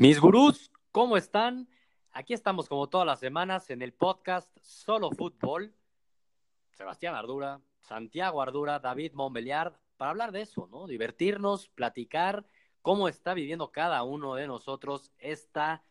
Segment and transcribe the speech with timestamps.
[0.00, 1.68] Mis gurús, ¿cómo están?
[2.12, 5.74] Aquí estamos como todas las semanas en el podcast Solo Fútbol.
[6.72, 10.86] Sebastián Ardura, Santiago Ardura, David Montbeliard, para hablar de eso, ¿no?
[10.86, 12.46] Divertirnos, platicar
[12.80, 15.84] cómo está viviendo cada uno de nosotros esta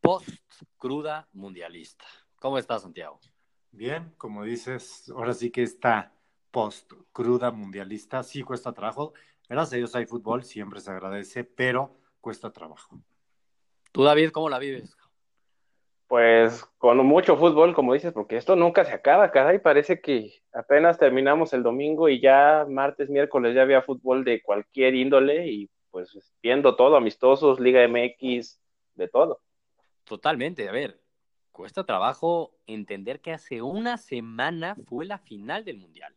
[0.00, 2.06] post-cruda mundialista.
[2.36, 3.20] ¿Cómo estás, Santiago?
[3.72, 6.14] Bien, como dices, ahora sí que esta
[6.50, 9.12] post-cruda mundialista sí cuesta trabajo.
[9.50, 12.98] Gracias a Dios hay fútbol, siempre se agradece, pero cuesta trabajo.
[13.92, 14.96] Tú, David, ¿cómo la vives?
[16.06, 20.98] Pues con mucho fútbol, como dices, porque esto nunca se acaba, y Parece que apenas
[20.98, 26.16] terminamos el domingo y ya martes, miércoles ya había fútbol de cualquier índole y pues
[26.42, 28.60] viendo todo, amistosos, Liga MX,
[28.94, 29.40] de todo.
[30.04, 31.00] Totalmente, a ver,
[31.52, 36.14] cuesta trabajo entender que hace una semana fue la final del Mundial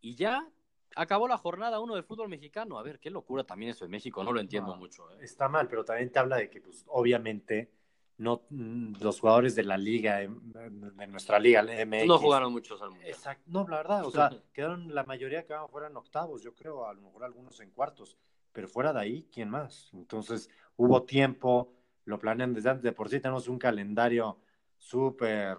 [0.00, 0.48] y ya
[0.96, 2.78] acabó la jornada uno del fútbol mexicano.
[2.78, 5.10] A ver, qué locura también eso en México, no lo entiendo mucho.
[5.12, 5.18] ¿eh?
[5.22, 7.70] Está mal, pero también te habla de que, pues, obviamente,
[8.18, 12.06] no mm, los jugadores de la liga, de nuestra liga MX.
[12.06, 13.10] No jugaron muchos al mundial.
[13.10, 16.86] Exacto, no, la verdad, o sea, quedaron, la mayoría quedaron fuera en octavos, yo creo,
[16.86, 18.16] a lo mejor algunos en cuartos,
[18.52, 19.90] pero fuera de ahí, ¿quién más?
[19.92, 21.72] Entonces, hubo tiempo,
[22.04, 24.38] lo planean desde antes, de por sí tenemos un calendario
[24.76, 25.56] súper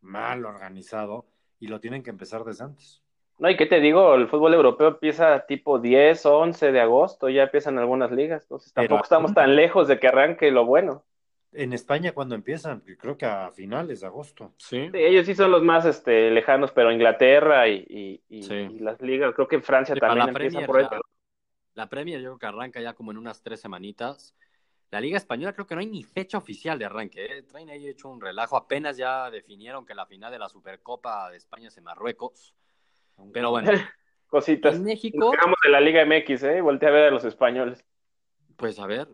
[0.00, 1.26] mal organizado
[1.58, 3.02] y lo tienen que empezar desde antes.
[3.38, 7.28] No, y qué te digo, el fútbol europeo empieza tipo 10 o 11 de agosto,
[7.28, 11.04] ya empiezan algunas ligas, entonces tampoco estamos tan lejos de que arranque lo bueno.
[11.52, 12.80] En España, cuando empiezan?
[12.80, 14.52] Creo que a finales de agosto.
[14.58, 14.90] Sí.
[14.92, 18.22] ellos sí son los más este, lejanos, pero Inglaterra y,
[18.80, 20.86] las ligas, creo que en Francia también empiezan por ahí.
[21.74, 24.34] La, Premier yo creo que arranca ya como en unas tres semanitas.
[24.90, 27.24] La Liga Española creo que no hay ni fecha oficial de arranque.
[27.24, 27.42] ¿eh?
[27.42, 28.56] Traen ahí hecho un relajo.
[28.56, 32.55] Apenas ya definieron que la final de la Supercopa de España es en Marruecos.
[33.32, 33.70] Pero bueno.
[34.26, 34.74] Cositas.
[34.76, 35.32] En México.
[35.62, 36.60] de la Liga MX, ¿eh?
[36.60, 37.84] Voltea a ver a los españoles.
[38.56, 39.08] Pues a ver,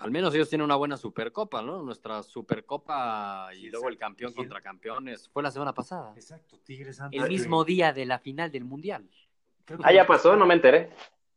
[0.00, 1.82] al menos ellos tienen una buena Supercopa, ¿no?
[1.82, 6.12] Nuestra Supercopa y luego el campeón contra campeones fue la semana pasada.
[6.16, 9.08] Exacto, Tigres El mismo día de la final del Mundial.
[9.82, 10.90] Ah, ya pasó, no me enteré.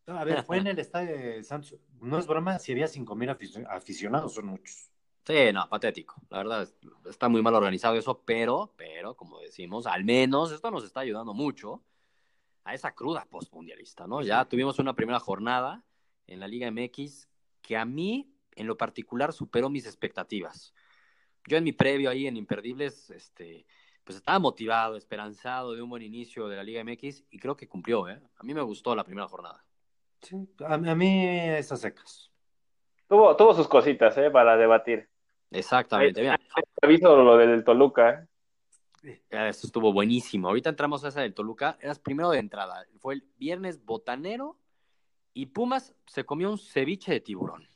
[0.08, 1.76] a ver, fue en el estadio de Santos.
[2.02, 4.90] No es broma, si había cinco mil aficionados, son muchos.
[5.26, 6.16] Sí, no, patético.
[6.30, 6.70] La verdad,
[7.10, 11.34] está muy mal organizado eso, pero, pero, como decimos, al menos esto nos está ayudando
[11.34, 11.82] mucho
[12.66, 14.22] a esa cruda postmundialista, ¿no?
[14.22, 15.84] Ya tuvimos una primera jornada
[16.28, 17.30] en la Liga MX
[17.62, 20.74] que a mí, en lo particular, superó mis expectativas.
[21.48, 23.68] Yo en mi previo ahí en Imperdibles, este,
[24.04, 27.68] pues estaba motivado, esperanzado de un buen inicio de la Liga MX y creo que
[27.68, 28.20] cumplió, ¿eh?
[28.36, 29.64] A mí me gustó la primera jornada.
[30.22, 32.32] Sí, a, mí esas secas.
[33.08, 34.32] Tuvo, tuvo sus cositas, ¿eh?
[34.32, 35.08] Para debatir.
[35.52, 36.20] Exactamente.
[36.20, 36.40] Mira.
[36.88, 38.10] visto lo del Toluca.
[38.10, 38.28] ¿eh?
[39.30, 40.48] Eso estuvo buenísimo.
[40.48, 41.78] Ahorita entramos a esa del Toluca.
[41.82, 42.86] Eras primero de entrada.
[43.00, 44.58] Fue el viernes botanero
[45.34, 47.68] y Pumas se comió un ceviche de tiburón.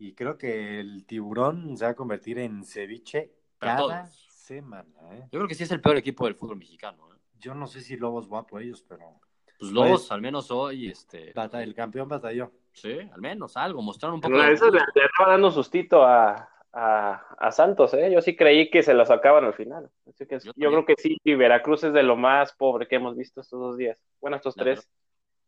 [0.00, 4.94] Y creo que el tiburón se va a convertir en ceviche cada semana.
[5.12, 5.22] ¿eh?
[5.32, 7.12] Yo creo que sí es el peor equipo del fútbol mexicano.
[7.12, 7.18] ¿eh?
[7.40, 9.20] Yo no sé si Lobos va por ellos, pero.
[9.58, 10.88] Pues Lobos, pues, al menos hoy.
[10.88, 11.32] Este...
[11.34, 12.52] el campeón batalló.
[12.72, 14.40] Sí, al menos algo, mostraron un poco.
[14.40, 14.52] de...
[14.52, 18.10] eso le, estaba dando sustito a, a, Santos, ¿eh?
[18.12, 19.90] Yo sí creí que se lo sacaban al final.
[20.08, 23.40] Así que yo, creo que sí, Veracruz es de lo más pobre que hemos visto
[23.40, 23.98] estos dos días.
[24.20, 24.88] Bueno, estos tres.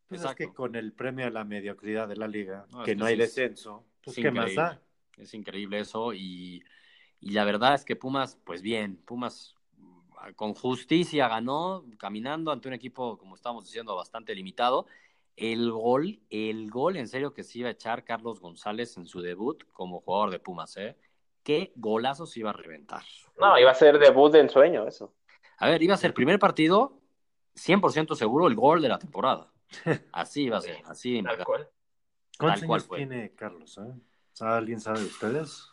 [0.07, 3.15] Pues es que con el premio a la mediocridad de la liga, que no hay
[3.15, 4.81] descenso, pues qué más da.
[5.17, 6.63] Es increíble eso y,
[7.19, 9.55] y la verdad es que Pumas, pues bien, Pumas
[10.35, 14.85] con justicia ganó, caminando ante un equipo, como estábamos diciendo, bastante limitado
[15.35, 19.21] el gol, el gol en serio que se iba a echar Carlos González en su
[19.21, 20.95] debut como jugador de Pumas, ¿eh?
[21.43, 23.03] Qué golazo se iba a reventar.
[23.39, 25.13] No, iba a ser debut de ensueño eso.
[25.57, 26.99] A ver, iba a ser primer partido,
[27.55, 29.51] 100% seguro el gol de la temporada.
[30.11, 31.23] Así iba a ser, así.
[31.23, 31.69] Tal cual.
[32.37, 33.77] ¿Cuántos años tiene Carlos?
[33.77, 33.93] Eh?
[34.41, 35.69] ¿Alguien sabe de ustedes?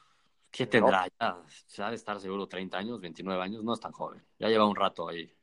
[0.51, 1.09] ¿Qué tendrá?
[1.21, 4.23] Ya, ya debe estar seguro 30 años, 29 años, no es tan joven.
[4.39, 5.35] Ya lleva un rato ahí.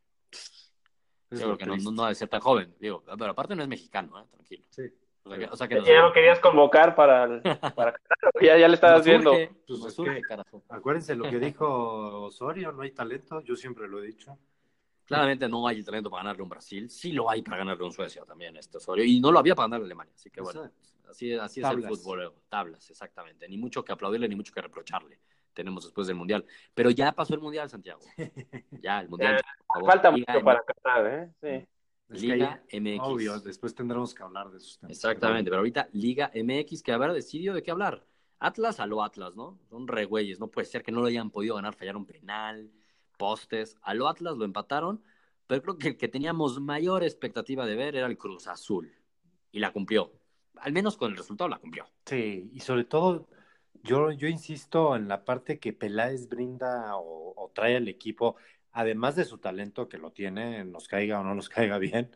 [1.31, 4.19] Yo creo que no, no, debe ser tan joven, digo, pero aparte no es mexicano,
[4.21, 4.25] ¿eh?
[4.31, 4.65] tranquilo.
[4.69, 4.83] Sí.
[5.25, 7.41] O sea que, Ya lo querías convocar para,
[7.75, 7.99] para
[8.41, 9.33] ya, ya le estabas viendo.
[9.65, 9.97] Pues
[10.69, 14.37] acuérdense lo que dijo Osorio, no hay talento, yo siempre lo he dicho.
[15.05, 17.91] Claramente no hay talento para ganarle a un Brasil, sí lo hay para ganarle un
[17.91, 20.71] Suecia también, este Osorio, y no lo había para ganarle a Alemania, así que bueno,
[21.07, 25.19] así, así es el fútbol, tablas, exactamente, ni mucho que aplaudirle, ni mucho que reprocharle
[25.55, 26.45] tenemos después del Mundial.
[26.75, 28.01] Pero ya pasó el Mundial, Santiago.
[28.81, 29.41] Ya, el Mundial.
[29.85, 31.29] falta mucho para cantar, ¿eh?
[31.41, 31.67] Sí.
[32.07, 32.99] Liga MX.
[33.01, 34.95] Obvio, después tendremos que hablar de esos temas.
[34.95, 38.05] Exactamente, pero ahorita Liga MX, que haber decidido de qué hablar.
[38.39, 39.59] Atlas a lo Atlas, ¿no?
[39.69, 42.71] Son re güeyes, no puede ser que no lo hayan podido ganar, fallaron penal,
[43.17, 43.77] postes.
[43.81, 45.03] A lo Atlas lo empataron,
[45.47, 48.93] pero creo que el que teníamos mayor expectativa de ver era el Cruz Azul.
[49.51, 50.11] Y la cumplió.
[50.57, 51.85] Al menos con el resultado la cumplió.
[52.05, 53.27] Sí, y sobre todo
[53.83, 58.35] Yo, yo insisto en la parte que Peláez brinda o, o trae al equipo,
[58.75, 62.11] además de su talento que lo tiene, nos caiga o no nos caiga bien,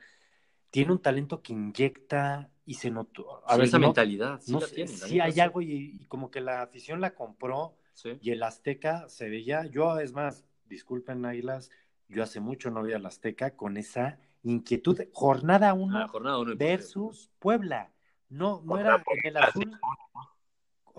[0.69, 3.41] tiene un talento que inyecta y se notó.
[3.47, 4.41] A Sí, ver, esa no- mentalidad.
[4.41, 7.01] Sí, no la sé, tiene, la sí hay algo y, y como que la afición
[7.01, 8.17] la compró Sí.
[8.21, 11.71] y el Azteca se veía, yo es más, disculpen Águilas,
[12.07, 16.53] yo hace mucho no veía al Azteca con esa inquietud, jornada Ah, uno jornada uno
[16.53, 17.91] y versus Puebla,
[18.29, 19.71] no, no era en el azul,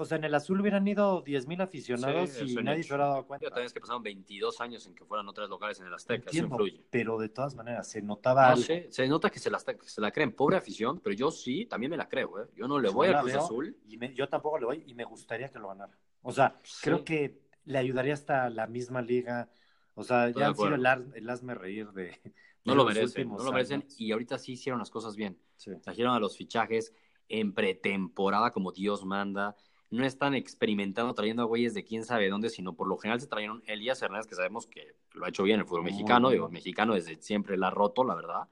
[0.00, 2.88] o sea, en el azul hubieran ido 10 mil aficionados Sí, es y nadie se
[2.92, 3.46] hubiera dado cuenta.
[3.48, 6.38] también es que pasaron 22 años en que fueran otras locales en el Azteca, eso
[6.38, 6.84] Entiendo, influye.
[6.90, 8.62] pero de todas maneras se notaba No algo.
[8.64, 11.30] sé, se nota que se la, está- que se la creen, pobre afición, pero yo
[11.30, 12.48] sí, también me la creo, ¿eh?
[12.56, 13.76] Yo no le Yo voy la a Cruz Azul.
[13.86, 15.96] Y me- yo tampoco le voy y me gustaría que lo ganara.
[16.22, 16.80] O sea, Sí.
[16.82, 19.48] creo que le ayudaría hasta la misma liga.
[19.94, 22.10] O sea, Estoy ya han sido el, el hazme reír de,
[22.64, 24.00] No de lo los merecen, no lo merecen años.
[24.00, 25.38] y ahorita sí hicieron las cosas bien.
[25.56, 25.72] Sí.
[25.82, 26.94] Trajeron a los fichajes
[27.28, 29.54] en pretemporada como Dios manda.
[29.90, 33.26] No están experimentando trayendo a güeyes de quién sabe dónde, sino por lo general se
[33.26, 36.20] trajeron Elías Hernández, que sabemos que lo ha hecho bien en el fútbol Muy mexicano.
[36.28, 36.30] bueno.
[36.32, 38.48] Digo, el mexicano desde siempre la ha roto, la verdad.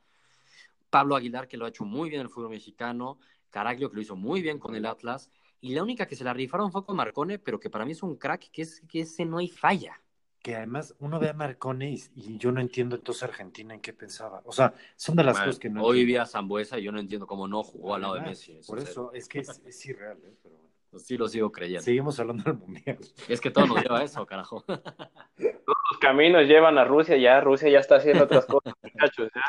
[0.91, 3.19] Pablo Aguilar, que lo ha hecho muy bien en el fútbol mexicano.
[3.51, 5.31] Caraglio, que lo hizo muy bien con el Atlas.
[5.61, 8.03] Y la única que se la rifaron fue con Marcone, pero que para mí es
[8.03, 10.01] un crack, que es que ese no hay falla.
[10.43, 13.93] Que además uno ve a Marcone y, y yo no entiendo entonces Argentina en qué
[13.93, 14.41] pensaba.
[14.45, 16.23] O sea, son de las Bueno, cosas que no hoy vi entiendo.
[16.23, 18.61] a Zambuesa y yo no entiendo cómo no jugó al lado de Messi.
[18.67, 20.35] Por eso, es que es, es irreal, ¿eh?
[20.43, 20.58] Pero
[20.91, 21.05] bueno.
[21.05, 21.83] Sí lo sigo creyendo.
[21.83, 22.99] Seguimos hablando del Mundial.
[23.29, 24.65] Es que todo nos lleva a eso, carajo.
[24.69, 29.31] Los caminos llevan a Rusia, ya Rusia ya está haciendo otras cosas, muchachos.
[29.35, 29.43] ya.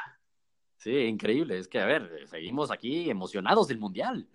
[0.78, 1.58] Sí, increíble.
[1.58, 4.28] Es que, a ver, seguimos aquí emocionados del Mundial.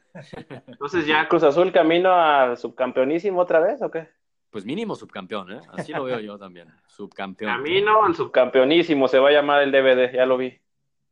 [0.67, 4.09] Entonces ya Cruz Azul camino al subcampeonísimo otra vez, ¿o qué?
[4.51, 5.61] Pues mínimo subcampeón, ¿eh?
[5.73, 6.69] Así lo veo yo también.
[6.87, 7.57] Subcampeón.
[7.57, 10.61] Camino al subcampeonísimo, se va a llamar el DVD, ya lo vi.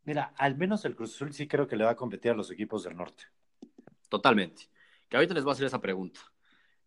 [0.05, 2.51] Mira, al menos el Cruz Azul sí creo que le va a competir a los
[2.51, 3.25] equipos del norte.
[4.09, 4.65] Totalmente.
[5.13, 6.21] Que ahorita les voy a hacer esa pregunta.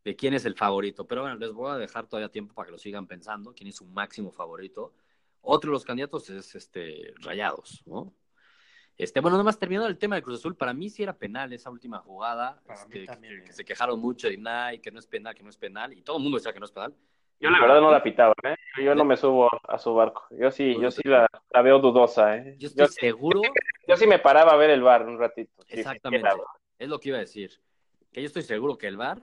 [0.03, 1.05] De quién es el favorito.
[1.05, 3.53] Pero bueno, les voy a dejar todavía tiempo para que lo sigan pensando.
[3.53, 4.95] ¿Quién es su máximo favorito?
[5.41, 8.15] Otro de los candidatos es este Rayados, ¿no?
[8.97, 11.53] Este, bueno, nada más terminando el tema del Cruz Azul, para mí sí era penal
[11.53, 12.59] esa última jugada.
[12.67, 13.43] Este, también, que, ¿eh?
[13.43, 16.01] que se quejaron mucho de Nay, que no es penal, que no es penal, y
[16.01, 16.95] todo el mundo decía que no es penal.
[17.39, 18.55] Yo la verdad no la pitaba, ¿eh?
[18.83, 20.25] Yo, no me subo a su barco.
[20.31, 22.55] Yo sí, yo sí la, la veo dudosa, ¿eh?
[22.57, 23.41] Yo estoy Yo, seguro,
[23.87, 25.63] yo sí me paraba a ver el bar un ratito.
[25.67, 26.27] Exactamente,
[26.79, 27.51] es lo que iba a decir,
[28.15, 29.21] que yo estoy seguro que el VAR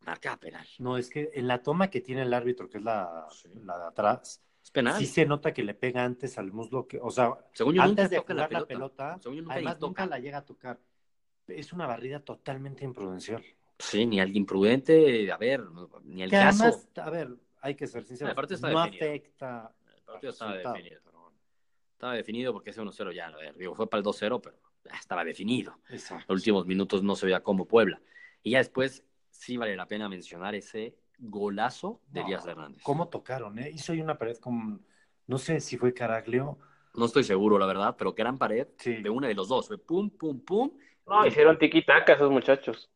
[0.00, 0.66] marca penal.
[0.78, 3.48] No, es que en la toma que tiene el árbitro, que es la, Sí.
[3.64, 4.98] la de atrás, Es penal.
[4.98, 8.10] sí se nota que le pega antes al muslo, que, o sea, Según yo antes
[8.10, 8.66] de jugar la la pelota.
[8.66, 10.80] pelota, Según yo nunca además nunca la llega a tocar.
[11.46, 13.42] Es una barrida totalmente imprudencial.
[13.78, 15.64] Sí, ni al imprudente, a ver,
[16.02, 16.64] ni el Que caso.
[16.64, 18.80] además, a ver, hay que ser sinceros, no definido.
[18.80, 21.00] afecta El partido al estaba definido.
[21.04, 21.36] pero bueno,
[21.92, 24.58] Estaba definido porque ese 1-0 ya, a ver, digo, fue para el 2-0, pero
[24.96, 25.78] estaba definido.
[25.88, 26.24] Exacto.
[26.28, 28.00] Los últimos minutos no se veía como Puebla.
[28.42, 32.82] Y ya después sí vale la pena mencionar ese golazo de No, Elías Hernández.
[32.82, 33.58] ¿Cómo tocaron?
[33.58, 33.70] Eh?
[33.70, 34.84] Hizo ahí una pared con,
[35.26, 36.58] no sé si fue Caraglio.
[36.94, 39.02] No estoy seguro, la verdad, pero gran pared Sí.
[39.02, 39.68] de una de los dos.
[39.68, 40.70] Fue pum, pum, pum.
[41.06, 42.90] No, hicieron tiquitaca esos muchachos.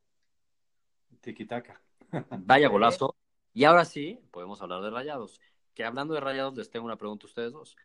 [1.20, 1.80] Tiquitaca.
[2.30, 3.14] Vaya golazo.
[3.54, 5.40] Y ahora sí, podemos hablar de Rayados.
[5.74, 7.76] Que hablando de Rayados, les tengo una pregunta a ustedes dos.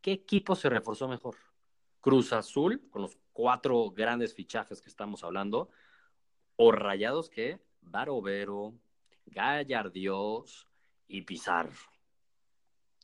[0.00, 1.36] ¿Qué equipo se reforzó mejor?
[2.00, 5.68] ¿Cruz Azul, con los cuatro grandes fichajes que estamos hablando?
[6.56, 8.72] ¿O Rayados que Barovero,
[9.26, 10.66] Gallardios
[11.08, 11.70] y Pizarro?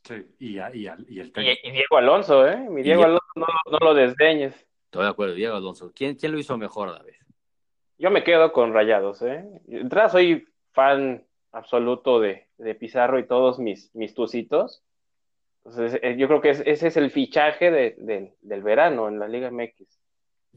[0.03, 2.57] Sí, y, a- y, el Y, y Diego Alonso, ¿eh?
[2.57, 4.55] Mi Diego Diego- Alonso no, no lo desdeñes.
[4.85, 5.91] Estoy de acuerdo, Diego Alonso.
[5.93, 7.13] ¿Quién, quién lo hizo mejor, David?
[7.99, 9.45] Yo me quedo con Rayados, ¿eh?
[9.67, 14.83] Entrada soy fan absoluto de, de Pizarro y todos mis, mis tucitos.
[15.63, 19.19] Entonces, eh, yo creo que es- ese es el fichaje de- de- del verano en
[19.19, 20.00] la Liga MX.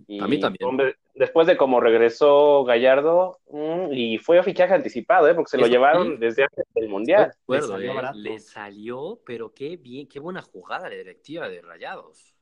[0.06, 0.68] Y, A mí también.
[0.68, 5.34] hombre, después de cómo regresó Gallardo, mm, y fue fichaje anticipado, ¿eh?
[5.34, 7.30] Porque se lo Eso llevaron desde antes del de Mundial.
[7.42, 8.10] acuerdo, salió ¿eh?
[8.14, 12.34] Le salió, pero qué bien, qué buena jugada la directiva de Rayados.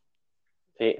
[0.78, 0.96] Sí.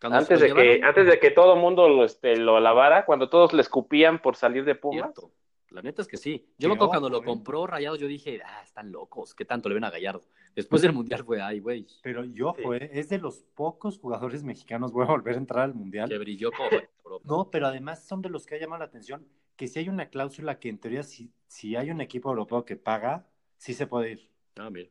[0.00, 3.28] Cuando Antes de que, antes de que todo el mundo lo, este, lo alabara, cuando
[3.28, 5.12] todos le escupían por salir de Pumas.
[5.14, 5.30] Cierto.
[5.70, 6.46] La neta es que sí.
[6.58, 7.24] Yo me acuerdo cuando lo ¿eh?
[7.24, 10.22] compró Rayados, yo dije, ah, están locos, ¿qué tanto le ven a Gallardo?
[10.54, 12.62] Después del Mundial fue, ay, güey, Pero yo Sí.
[12.64, 16.08] fue, es de los pocos jugadores mexicanos, voy a volver a entrar al Mundial.
[16.08, 16.70] que brilló como
[17.04, 17.24] Europa.
[17.24, 20.08] No, pero además son de los que ha llamado la atención que si hay una
[20.08, 24.12] cláusula que en teoría si, si hay un equipo europeo que paga, sí se puede
[24.12, 24.30] ir.
[24.56, 24.88] Ah, mira.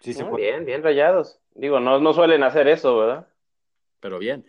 [0.00, 0.44] Sí se Mm, puede.
[0.46, 1.40] bien, bien rayados.
[1.54, 3.28] Digo, no, no suelen hacer eso, ¿verdad?
[4.00, 4.46] Pero bien.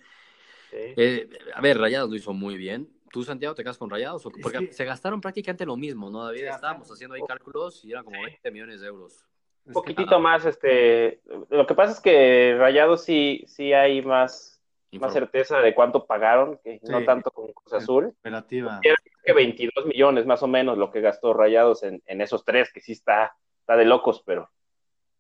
[0.70, 0.78] Sí.
[0.96, 2.88] Eh, a ver, Rayados lo hizo muy bien.
[3.12, 4.26] ¿Tú, Santiago, te quedas con Rayados?
[4.26, 6.40] ¿O- Es Porque que- se gastaron prácticamente lo mismo, ¿no, David?
[6.42, 9.26] Sí, Estábamos haciendo ahí cálculos y eran como 20 millones de euros.
[9.66, 14.60] Un poquitito más, este, lo que pasa es que Rayados sí, sí hay más,
[14.94, 18.06] más certeza de cuánto pagaron, que no tanto con Cruz Azul.
[18.20, 18.80] operativa.
[19.24, 22.82] que 22 millones más o menos lo que gastó Rayados en, en esos tres, que
[22.82, 24.50] sí está, está de locos, pero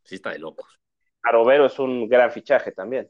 [0.03, 0.79] Sí, está de locos.
[1.21, 3.07] Arovero es un gran fichaje también.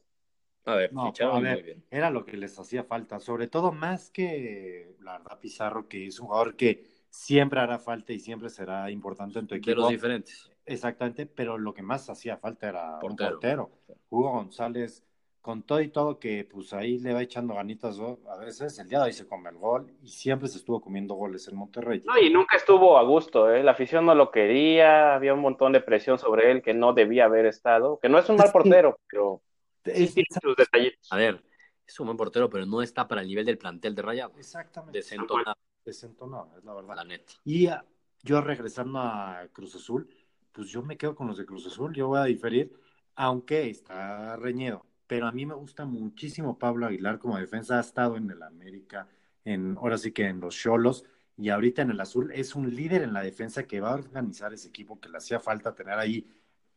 [0.65, 1.83] A ver, No, muy bien.
[1.89, 6.19] era lo que les hacía falta, sobre todo más que la verdad Pizarro, que es
[6.19, 9.81] un jugador que siempre hará falta y siempre será importante en tu De equipo.
[9.81, 10.49] los diferentes.
[10.65, 13.27] Exactamente, pero lo que más hacía falta era Portero.
[13.27, 13.71] un portero.
[14.09, 15.03] Hugo González,
[15.41, 18.19] con todo y todo que pues ahí le va echando ganitas ¿no?
[18.29, 21.15] a veces, el día de hoy se come el gol y siempre se estuvo comiendo
[21.15, 22.03] goles en Monterrey.
[22.05, 23.63] No, y nunca estuvo a gusto, ¿eh?
[23.63, 27.25] La afición no lo quería, había un montón de presión sobre él que no debía
[27.25, 29.41] haber estado, que no es un mal portero, pero
[29.83, 31.07] Es- tiene sus detallitos.
[31.11, 31.43] A ver,
[31.87, 34.37] es un buen portero, pero no está para el nivel del plantel de Rayados.
[34.37, 34.97] Exactamente.
[34.99, 36.95] Desentonado, Desentonado, es la verdad.
[36.95, 37.33] la neta.
[37.43, 37.83] Y ah,
[38.23, 40.09] yo regresando a Cruz Azul,
[40.51, 42.71] pues yo me quedo con los de Cruz Azul, yo voy a diferir,
[43.15, 48.17] aunque está reñido, pero a mí me gusta muchísimo Pablo Aguilar como defensa, ha estado
[48.17, 49.07] en el América,
[49.43, 51.03] en, ahora sí que en los Cholos,
[51.37, 54.53] y ahorita en el Azul es un líder en la defensa que va a organizar
[54.53, 56.29] ese equipo, que le hacía falta tener ahí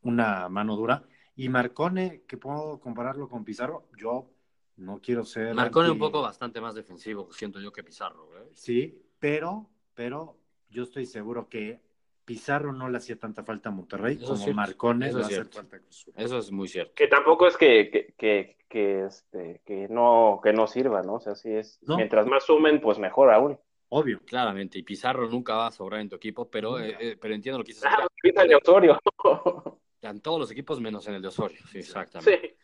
[0.03, 1.05] una mano dura.
[1.37, 4.31] Y Marcone, que puedo compararlo con Pizarro, yo
[4.77, 5.55] no quiero ser...
[5.55, 8.29] Marcone un anti- poco bastante más defensivo, siento yo, que Pizarro.
[8.39, 8.49] ¿eh?
[8.53, 10.37] Sí, pero, pero
[10.71, 11.81] yo estoy seguro que
[12.25, 16.07] Pizarro no le hacía tanta falta a Monterrey Eso es como Marcone eso le es.
[16.17, 16.93] Eso es muy cierto.
[16.95, 21.15] Que tampoco es que, que, que, que, este, que, no, que no sirva, ¿no?
[21.15, 21.97] O sea, sí es, No.
[21.97, 23.59] mientras más sumen, pues mejor aún.
[23.91, 24.21] Obvio.
[24.25, 27.59] Claramente, y Pizarro nunca va a sobrar en tu equipo, pero, eh, eh, pero entiendo
[27.59, 27.85] lo que dices.
[27.87, 28.07] Ah,
[28.63, 28.99] Osorio.
[30.11, 32.41] En todos los equipos menos en el de Osorio, sí, exactamente.
[32.43, 32.55] sí.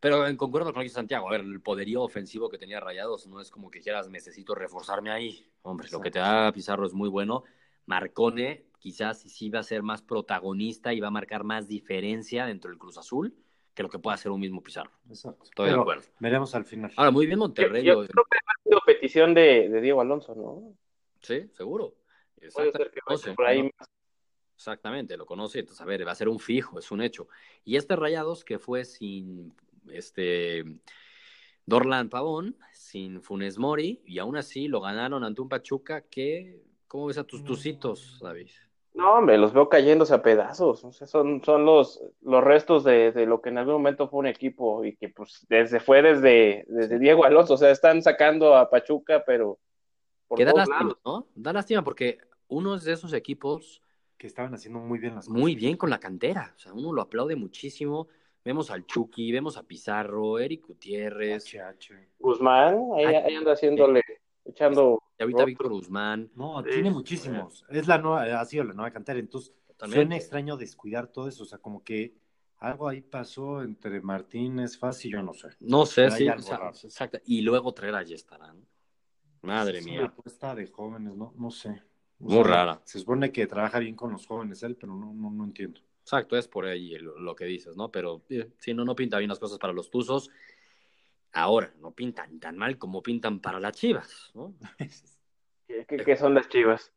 [0.00, 2.78] Pero en concuerdo con lo que dice Santiago, a ver, el poderío ofensivo que tenía
[2.78, 5.50] Rayados no es como que quieras, necesito reforzarme ahí.
[5.62, 7.44] Hombre, lo que te da Pizarro es muy bueno.
[7.86, 12.70] Marcone quizás sí va a ser más protagonista y va a marcar más diferencia dentro
[12.70, 13.34] del Cruz Azul
[13.74, 14.90] que lo que pueda hacer un mismo Pizarro.
[15.08, 15.44] Exacto.
[15.44, 16.02] Estoy de Pero acuerdo.
[16.20, 16.92] veremos al final.
[16.96, 17.82] Ahora, muy bien Monterrey.
[17.82, 20.76] yo yo- creo que ha sido petición de, de Diego Alonso, ¿no?
[21.22, 21.94] Sí, seguro.
[22.52, 23.00] Puede ser que
[23.34, 23.70] por ahí ¿no?
[23.78, 23.88] más.
[24.64, 27.28] Exactamente, lo conoce, entonces a ver, va a ser un fijo, es un hecho.
[27.66, 29.52] Y este Rayados que fue sin
[29.90, 30.64] este
[31.66, 37.08] Dorlan Pavón, sin Funes Mori, y aún así lo ganaron ante un Pachuca que, ¿cómo
[37.08, 38.48] ves a tus tucitos, David?
[38.94, 40.82] No, hombre, los veo cayéndose a pedazos.
[40.82, 44.20] O sea, son, son los, los restos de, de lo que en algún momento fue
[44.20, 47.52] un equipo y que pues desde fue desde, desde Diego Alonso.
[47.52, 49.58] O sea, están sacando a Pachuca, pero
[50.26, 50.98] por Que da lástima, lados.
[51.04, 51.26] ¿no?
[51.34, 52.16] Da lástima porque
[52.48, 53.82] uno de esos equipos
[54.18, 55.40] Que estaban haciendo muy bien las cosas.
[55.40, 58.08] muy bien con la cantera, o sea, uno lo aplaude muchísimo.
[58.44, 61.94] Vemos al Chucky, vemos a Pizarro, Eric Gutiérrez, HH.
[62.18, 64.02] Guzmán, ahí, ahí anda haciéndole,
[64.44, 65.02] echando.
[65.18, 66.30] y ahorita Víctor Guzmán.
[66.34, 67.64] No, tiene muchísimos.
[67.70, 69.18] Es la nueva, ha sido la nueva cantera.
[69.18, 69.96] Entonces, Totalmente.
[70.02, 71.42] suena extraño descuidar todo eso.
[71.44, 72.14] O sea, como que
[72.58, 75.48] algo ahí pasó entre Martínez, Fácil, yo no sé.
[75.60, 77.18] No sé, sí, exacto.
[77.24, 78.64] Y luego traer a Yestarán.
[79.42, 80.00] Madre Es mía.
[80.00, 81.82] una apuesta de jóvenes, no, no sé.
[82.20, 82.80] O Muy rara.
[82.84, 85.80] Se supone que trabaja bien con los jóvenes él, pero no, no, no entiendo.
[86.02, 87.90] Exacto, es por ahí lo, lo que dices, ¿no?
[87.90, 90.30] Pero eh, sí, no, no pinta bien las cosas para los Tuzos.
[91.32, 94.54] Ahora, no pintan tan mal como pintan para las Chivas, ¿no?
[95.66, 96.92] ¿Qué, qué- qué son las chivas?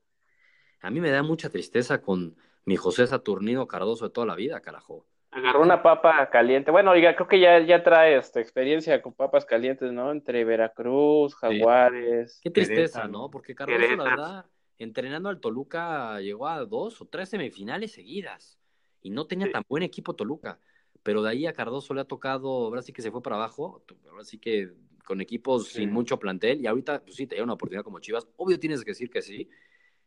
[0.82, 4.60] A mí me da mucha tristeza con mi José Saturnino Cardoso de toda la vida,
[4.62, 5.08] carajo.
[5.32, 6.72] Agarró una papa caliente.
[6.72, 10.12] Bueno, oiga, creo que ya, ya trae esta experiencia con papas calientes, ¿no?
[10.12, 12.40] Entre Veracruz, Jaguares.
[12.44, 13.08] Qué tristeza, Querétaro.
[13.08, 13.32] ¿no?
[13.32, 14.46] Porque Cardoso, la verdad,
[14.78, 18.60] entrenando al Toluca llegó a dos o tres semifinales seguidas
[19.02, 19.52] y no tenía Sí.
[19.54, 20.60] tan buen equipo Toluca.
[21.04, 23.84] Pero de ahí a Cardoso le ha tocado, ahora sí que se fue para abajo,
[24.10, 24.72] ahora sí que
[25.06, 25.80] con equipos Sí.
[25.82, 28.28] sin mucho plantel y ahorita, pues sí, te dio una oportunidad como Chivas.
[28.36, 29.50] Obvio tienes que decir que sí,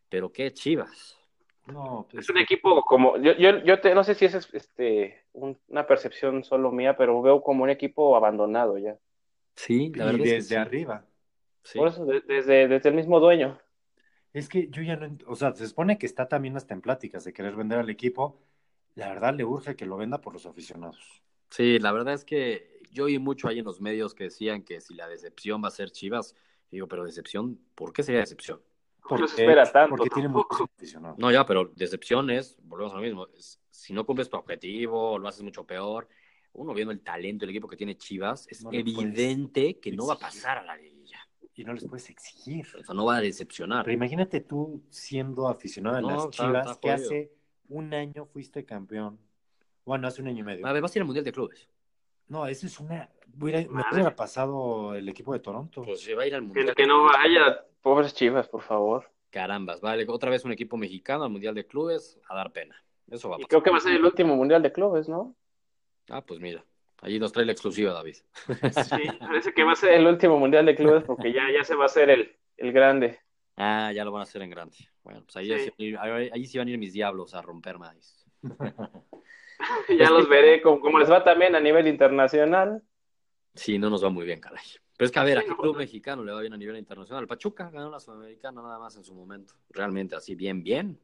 [0.08, 1.16] pero qué Chivas.
[1.66, 5.24] No, pues, Es un equipo como, yo, yo, yo te- no sé si es este,
[5.32, 8.98] un- una percepción solo mía, pero veo como un equipo abandonado ya.
[9.54, 10.54] Sí, la y verdad es que desde sí.
[10.56, 11.06] arriba.
[11.62, 11.78] Sí.
[11.78, 13.58] Por eso, de- desde, desde el mismo dueño.
[14.32, 17.24] Es que yo ya no, o sea, se supone que está también hasta en pláticas
[17.24, 18.40] de querer vender al equipo.
[18.94, 21.22] La verdad le urge que lo venda por los aficionados.
[21.50, 24.80] Sí, la verdad es que yo oí mucho ahí en los medios que decían que
[24.80, 26.36] si la decepción va a ser Chivas,
[26.70, 28.60] digo, pero decepción, ¿por qué sería decepción?
[29.08, 29.96] ¿Por qué se espera tanto?
[29.96, 31.18] Porque tiene muchos aficionados.
[31.18, 35.18] No, ya, pero decepción es, volvemos a lo mismo, es, si no cumples tu objetivo,
[35.18, 36.08] lo haces mucho peor.
[36.52, 40.14] Uno viendo el talento del equipo que tiene Chivas, es No evidente que no va
[40.14, 40.89] a pasar a la liguilla.
[41.60, 42.66] Y no les puedes exigir.
[42.78, 43.84] O sea, no va a decepcionar.
[43.84, 47.32] Pero imagínate tú siendo aficionado No, las está- Chivas, está que hace
[47.68, 49.18] un año fuiste campeón.
[49.84, 50.66] Bueno, hace un año y medio.
[50.66, 51.68] A ver, vas a ir al Mundial de Clubes.
[52.28, 53.10] No, eso es una.
[53.38, 55.82] hubiera- me hubiera pasado el equipo de Toronto.
[55.82, 56.64] Pues se va a ir al Mundial.
[56.64, 59.10] Que, de que no vaya, pobres chivas, por favor.
[59.30, 62.74] Carambas, vale, otra vez un equipo mexicano al Mundial de Clubes a dar pena.
[63.10, 63.48] Eso va a Y pasar.
[63.50, 65.34] creo que va a ser el último mundial de clubes, ¿no?
[66.08, 66.64] Ah, pues mira,
[67.02, 68.16] allí nos trae la exclusiva, David.
[68.84, 71.74] Sí, parece que va a ser el último mundial de clubes porque ya, ya se
[71.74, 73.20] va a hacer el, el grande.
[73.56, 74.76] Ah, ya lo van a hacer en grande.
[75.02, 78.24] Bueno, pues ahí sí, sí, ahí sí van a ir mis diablos a romper maíz.
[79.98, 82.82] ya los veré como, les va también a nivel internacional.
[83.54, 84.64] Sí, no nos va muy bien, caray.
[84.96, 87.26] Pero es que a ver, a qué club mexicano le va bien a nivel internacional.
[87.26, 89.54] Pachuca ganó la Sudamericana nada más en su momento.
[89.70, 90.98] Realmente así, bien, bien.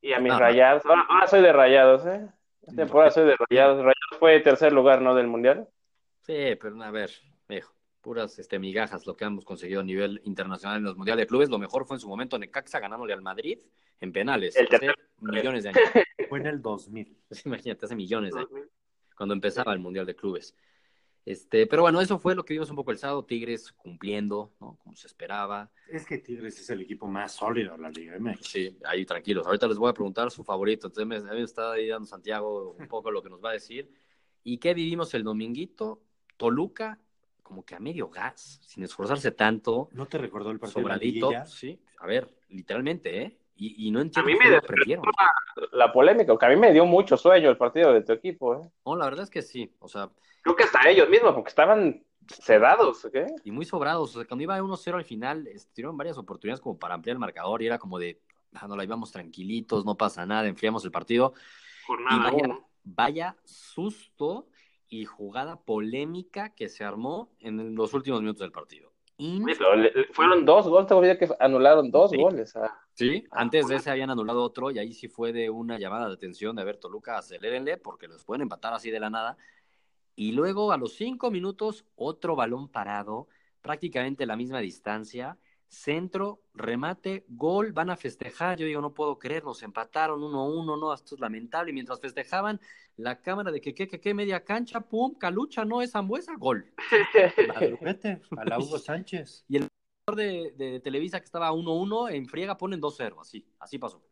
[0.00, 0.82] Y a mis rayados.
[0.86, 2.26] Ahora, soy de rayados, ¿eh?
[2.62, 3.84] Esta temporada soy de rayados.
[4.24, 5.14] Fue tercer lugar, ¿no?
[5.14, 5.68] Del mundial.
[6.22, 7.10] Sí, pero a ver,
[7.46, 11.26] viejo puras este, migajas lo que hemos conseguido a nivel internacional en los mundiales de
[11.26, 11.50] clubes.
[11.50, 13.58] Lo mejor fue en su momento Necaxa ganándole al Madrid
[14.00, 14.56] en penales.
[14.56, 15.82] hace millones de años.
[16.30, 17.18] Fue en el 2000.
[17.44, 18.70] Imagínate, hace millones de años.
[19.14, 20.56] Cuando empezaba el mundial de clubes.
[21.26, 23.26] Este, pero bueno, eso fue lo que vimos un poco el sábado.
[23.26, 24.78] Tigres cumpliendo, ¿no?
[24.82, 25.70] Como se esperaba.
[25.88, 28.46] Es que Tigres es el equipo más sólido de la Liga MX.
[28.46, 29.46] Sí, ahí tranquilos.
[29.46, 30.86] Ahorita les voy a preguntar su favorito.
[30.86, 33.90] Entonces me, me está ahí dando Santiago un poco lo que nos va a decir.
[34.44, 36.02] ¿Y qué vivimos el dominguito?
[36.36, 37.00] Toluca
[37.42, 39.88] como que a medio gas, sin esforzarse tanto.
[39.92, 41.30] ¿No te recordó el partido sobradito?
[41.46, 43.38] sí, a ver, literalmente, ¿eh?
[43.56, 45.04] Y, no entiendo a mí me aprendieron.
[45.70, 48.68] La, polémica, que a mí me dio mucho sueño el partido de tu equipo, ¿eh?
[48.84, 50.10] No, la verdad es que sí, o sea...
[50.42, 53.26] Creo que hasta ellos mismos, porque estaban sedados, ¿qué?
[53.44, 56.94] Y muy sobrados, o sea, cuando iba 1-0 al final, tuvieron varias oportunidades como para
[56.94, 58.20] ampliar el marcador y era como de,
[58.54, 61.34] ah, no la íbamos tranquilitos, no pasa nada, enfriamos el partido.
[61.88, 64.46] y vaya, vaya susto
[64.88, 68.92] y jugada polémica que se armó en los últimos minutos del partido.
[70.12, 72.54] fueron dos goles, te que anularon dos goles.
[72.56, 72.80] Ah.
[72.94, 76.14] Sí, antes de ese habían anulado otro y ahí sí fue de una llamada de
[76.14, 79.36] atención de a ver, Toluca, acelérenle porque los pueden empatar así de la nada.
[80.14, 83.26] Y luego a los cinco minutos, otro balón parado,
[83.62, 85.38] prácticamente la misma distancia,
[85.74, 88.58] centro, remate, gol, van a festejar.
[88.58, 91.70] Yo digo, no puedo creer, nos empataron 1-1, no, esto es lamentable.
[91.70, 92.60] Y mientras festejaban,
[92.96, 96.72] la cámara de que, que, que, que, media cancha, pum, calucha, no es Zambuesa, gol.
[98.38, 99.44] a la Hugo Sánchez.
[99.48, 99.68] Y el
[100.14, 104.04] de, de Televisa que estaba 1-1, en friega ponen 2-0, así, así pasó.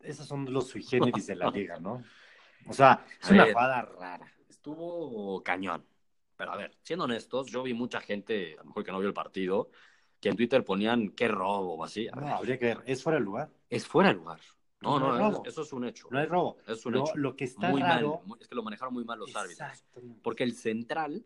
[0.00, 2.02] Esos son los sui generis de la liga, ¿no?
[2.66, 4.32] O sea, es una jugada rara.
[4.48, 5.84] Estuvo cañón.
[6.36, 9.08] Pero a ver, siendo honestos, yo vi mucha gente, a lo mejor que no vio
[9.08, 9.70] el partido,
[10.20, 12.08] que en Twitter ponían qué robo o así.
[12.14, 13.50] no, habría que ver, es fuera de lugar.
[13.70, 14.40] Es fuera de lugar.
[14.80, 16.08] No, no, eso es un hecho.
[16.10, 16.58] No hay robo.
[16.66, 17.12] Es un hecho.
[17.16, 18.04] Lo que está muy mal,
[18.40, 19.84] es que lo manejaron muy mal los árbitros.
[20.22, 21.24] Porque el central,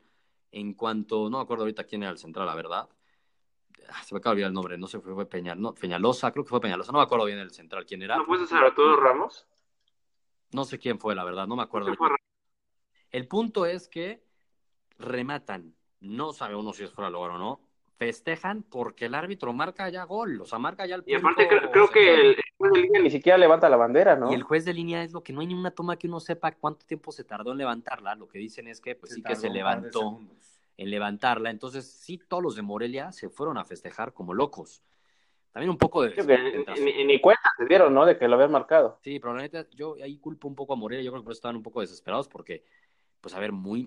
[0.50, 2.88] en cuanto, no me acuerdo ahorita quién era el central, la verdad.
[3.88, 6.44] Ah, se me acaba de olvidar el nombre, no sé, fue, Peña, no, Peñalosa, creo
[6.44, 8.16] que fue Peñalosa, no me acuerdo bien el central quién era.
[8.16, 9.46] ¿No puedes ser Arturo Ramos?
[10.52, 11.92] No sé quién fue, la verdad, no me acuerdo.
[13.10, 14.24] El punto es que
[14.98, 17.60] rematan, no sabe uno si es fuera de lugar o no,
[18.02, 21.88] festejan porque el árbitro marca ya gol, o sea, marca ya el Y aparte creo,
[21.88, 24.32] que el, juez de línea ni siquiera levanta la bandera, ¿no?
[24.32, 26.18] Y el juez de línea es lo que no hay ni una toma que uno
[26.18, 29.36] sepa cuánto tiempo se tardó en levantarla, lo que dicen es que pues sí que
[29.36, 30.20] se levantó
[30.76, 34.82] en levantarla, entonces sí todos los de Morelia se fueron a festejar como locos.
[35.52, 36.66] También un poco de...
[36.82, 38.04] ni, ni, cuenta se dieron, ¿no?
[38.04, 38.98] De que lo habían marcado.
[39.04, 41.32] Sí, pero la neta, yo ahí culpo un poco a Morelia, yo creo que por
[41.32, 42.64] eso estaban un poco desesperados porque,
[43.20, 43.86] pues a ver, muy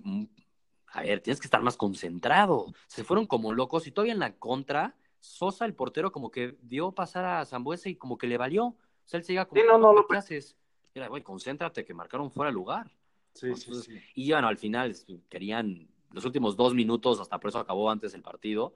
[0.92, 2.72] a ver, tienes que estar más concentrado.
[2.86, 6.92] Se fueron como locos y todavía en la contra, Sosa, el portero, como que dio
[6.92, 8.66] pasar a Zambuesa y como que le valió.
[8.66, 10.56] O sea, él se como, sí, no, no, ¿qué haces?
[10.94, 12.90] Era, güey, concéntrate, que marcaron fuera de lugar.
[13.34, 14.00] Sí, sí, sí.
[14.14, 14.94] Y bueno, al final
[15.28, 18.72] querían los últimos dos minutos, hasta por eso acabó antes el partido.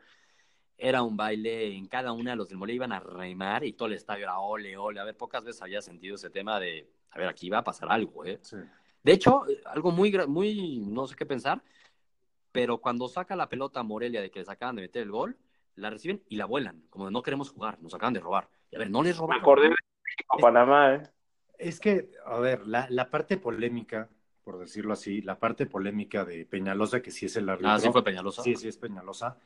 [0.77, 3.89] Era un baile, en cada una de los del Mole iban a reimar y todo
[3.89, 5.01] el estadio era ole, ole.
[5.01, 7.91] A ver, pocas veces había sentido ese tema de, a ver, aquí va a pasar
[7.91, 8.39] algo, ¿eh?
[8.43, 8.57] Sí.
[9.03, 11.63] De hecho, algo muy, muy, no sé qué pensar,
[12.53, 15.37] pero cuando saca la pelota a Morelia de que les acaban de meter el gol,
[15.77, 18.49] la reciben y la vuelan, como de no queremos jugar, nos acaban de robar.
[18.71, 19.39] Y a ver, no les roban.
[19.39, 19.75] Me acordé de
[20.41, 21.03] Panamá, ¿eh?
[21.59, 24.09] Es que, a ver, la, la, parte polémica,
[24.43, 27.71] por decirlo así, la parte polémica de Peñalosa, que sí es el árbitro.
[27.71, 28.43] Ah, sí fue Peñalosa.
[28.43, 29.37] Sí, sí es Peñalosa,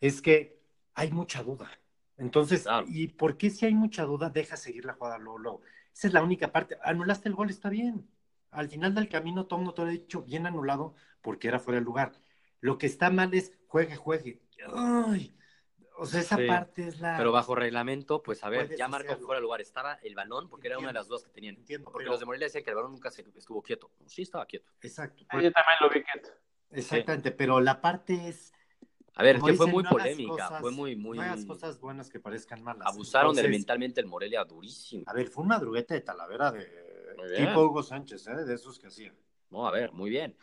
[0.00, 0.60] es que
[0.94, 1.70] hay mucha duda.
[2.16, 6.14] Entonces, ¿y por qué si hay mucha duda deja seguir la jugada luego, Esa es
[6.14, 6.78] la única parte.
[6.82, 8.08] Anulaste el gol, está bien.
[8.52, 11.80] Al final del camino, Tom no te lo ha dicho bien anulado porque era fuera
[11.80, 12.12] de lugar.
[12.64, 14.40] Lo que está mal es juegue, juegue.
[14.74, 15.36] Ay,
[15.98, 17.18] o sea, esa parte es la.
[17.18, 19.60] Pero bajo reglamento, pues a ver, ya marcó fuera de lugar.
[19.60, 21.56] Estaba el balón, porque era una de las dudas que tenían.
[21.56, 21.92] Entiendo.
[21.92, 23.90] Porque los de Morelia decían que el balón nunca se estuvo quieto.
[24.06, 24.72] Sí, estaba quieto.
[24.80, 25.24] Exacto.
[25.24, 26.30] Yo también lo vi quieto.
[26.70, 28.54] Exactamente, pero la parte es.
[29.14, 31.18] A ver, es que fue muy polémica, fue muy, muy.
[31.18, 32.88] No hagas cosas buenas que parezcan malas.
[32.88, 35.04] Abusaron de mentalmente el Morelia durísimo.
[35.06, 36.64] A ver, fue una drugueta de Talavera de
[37.36, 38.36] tipo Hugo Sánchez, ¿eh?
[38.46, 39.14] de esos que hacían.
[39.50, 40.34] No, a ver, muy bien.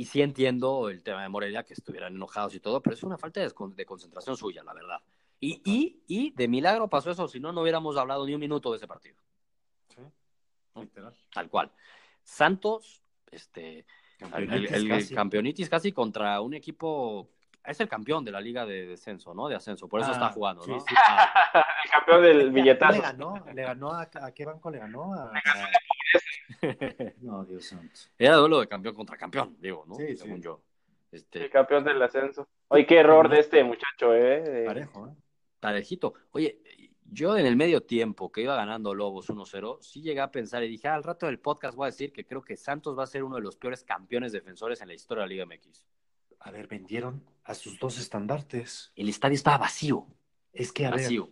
[0.00, 3.18] Y sí entiendo el tema de Morelia, que estuvieran enojados y todo, pero es una
[3.18, 4.96] falta de, concentración suya, la verdad.
[5.38, 8.70] Y, y, y de milagro pasó eso, si no, no hubiéramos hablado ni un minuto
[8.70, 9.18] de ese partido.
[9.88, 10.00] Sí,
[11.34, 11.70] Tal cual.
[12.22, 13.84] Santos, este,
[14.38, 17.28] el, campeonitis casi contra un equipo
[17.62, 19.48] es el campeón de la liga de descenso, ¿no?
[19.48, 20.80] De ascenso, por eso Ah, está jugando, sí, ¿no?
[20.80, 20.94] sí.
[20.96, 21.30] Ah,
[21.84, 23.02] El campeón del ¿Le billetazo.
[23.02, 23.34] ganó?
[23.52, 25.12] ¿Le ganó a, a qué banco le ganó?
[25.12, 25.30] A-
[27.20, 28.00] No, Dios santo.
[28.18, 29.94] era duelo de campeón contra campeón, digo, ¿no?
[29.96, 30.42] Sí, Según sí.
[30.44, 30.62] yo.
[31.12, 32.48] Este, El campeón del ascenso.
[32.68, 34.40] Oye, qué error de este muchacho, ¿eh?
[34.42, 35.14] De- Parejo, ¿eh?
[35.58, 36.14] parejito.
[36.30, 36.60] Oye,
[37.12, 40.68] yo en el medio tiempo que iba ganando Lobos 1-0, sí llegué a pensar y
[40.68, 43.06] dije, "Ah, al rato del podcast voy a decir que creo que Santos va a
[43.08, 45.84] ser uno de los peores campeones defensores en la historia de la Liga MX.
[46.38, 48.92] A ver, vendieron a sus dos estandartes.
[48.94, 50.06] El estadio estaba vacío,
[50.52, 51.28] Es que, a ver, vacío.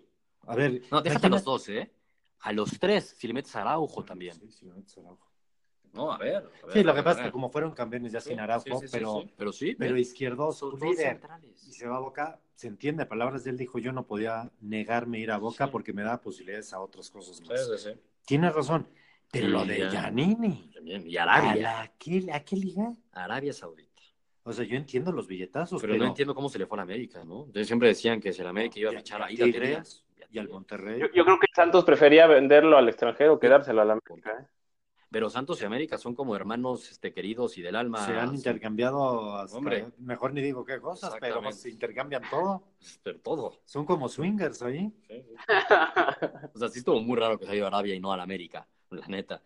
[0.47, 0.83] a ver.
[0.91, 1.91] No, déjate imagina- los dos, ¿eh?
[2.41, 4.35] A los tres, si le metes a Araujo también.
[4.35, 5.27] Sí, sí, metes a Araujo.
[5.93, 6.37] No, a ver.
[6.37, 8.31] a ver, Sí, lo a que pasa a es que como fueron campeones ya Sí,
[8.31, 9.33] sin Araujo, sí, sí, sí, pero, sí.
[9.37, 11.13] Pero sí, pero un dos líder.
[11.13, 11.67] centrales.
[11.67, 15.19] Y se va a Boca, se entiende, palabras de él dijo, yo no podía negarme
[15.19, 15.71] a ir a Boca Sí.
[15.73, 17.67] porque me da posibilidades a otras cosas más.
[17.67, 18.01] sí, sí.
[18.27, 18.87] Tienes razón,
[19.33, 19.89] pero Sí, lo de.
[19.91, 21.07] Giannini, También.
[21.09, 21.57] Y ¿a, Arabia.
[21.57, 22.93] la- qué, ¿a qué liga?
[23.13, 23.89] Arabia Saudita.
[24.45, 26.79] O sea, yo entiendo los billetazos, Pero, pero, no entiendo cómo se le fue a
[26.79, 27.41] la América, ¿no?
[27.41, 29.69] Entonces siempre decían que si el América iba a a- fichar a ahí la Tigres,
[29.69, 31.01] Tigres y al Monterrey.
[31.01, 34.31] Yo, yo creo que Santos prefería venderlo al extranjero que dárselo a la América.
[34.41, 34.47] ¿eh?
[35.11, 38.05] Pero Santos y América son como hermanos este, queridos y del alma.
[38.05, 39.87] se han intercambiado, hasta- Hombre.
[39.99, 42.63] mejor ni digo qué cosas, pero se intercambian todo.
[43.03, 43.61] Pero todo.
[43.65, 44.93] Son como swingers ahí.
[46.55, 48.17] O sea, sí estuvo muy raro que se haya ido a Arabia y no a
[48.17, 49.43] la América, la neta.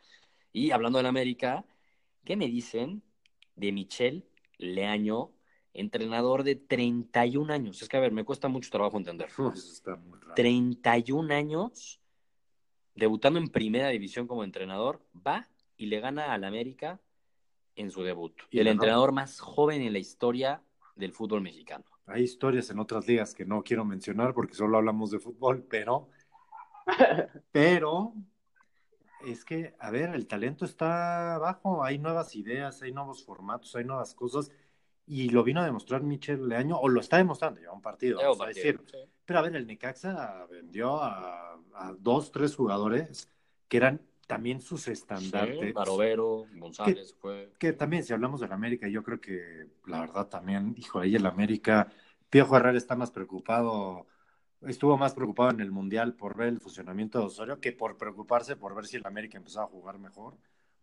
[0.53, 1.65] Y hablando de la América,
[2.25, 3.03] ¿qué me dicen
[3.57, 4.25] de Michel
[4.59, 5.31] Leaño,
[5.75, 7.83] entrenador de 31 años?
[7.83, 9.29] Es que, a ver, me cuesta mucho trabajo entender.
[9.55, 10.35] Eso está muy raro.
[10.35, 12.01] 31 años,
[12.95, 17.01] debutando en primera división como entrenador, va y le gana al América
[17.77, 18.35] en su debut.
[18.51, 18.73] Y el ganó.
[18.73, 20.63] entrenador más joven en la historia
[20.95, 21.85] del fútbol mexicano.
[22.07, 26.09] Hay historias en otras ligas que no quiero mencionar porque solo hablamos de fútbol, pero,
[27.53, 28.15] pero
[29.25, 33.85] es que, a ver, el talento está bajo, hay nuevas ideas, hay nuevos formatos, hay
[33.85, 34.51] nuevas cosas,
[35.07, 38.41] y lo vino a demostrar Michel Leaño, o lo está demostrando, lleva un partido, vamos
[38.41, 38.81] a decir.
[39.25, 43.29] Pero a ver, el Necaxa vendió a, a dos, tres jugadores
[43.69, 45.75] que eran también sus estandartes.
[45.75, 47.53] Barovero, González fue.
[47.59, 51.27] Que también, si hablamos del América, yo creo que la verdad también, hijo, ahí el
[51.27, 51.89] América,
[52.31, 54.07] Piojo Herrera está más preocupado,
[54.63, 58.57] estuvo más preocupado en el Mundial por ver el funcionamiento de Osorio que por preocuparse
[58.57, 60.39] por ver si el América empezaba a jugar mejor.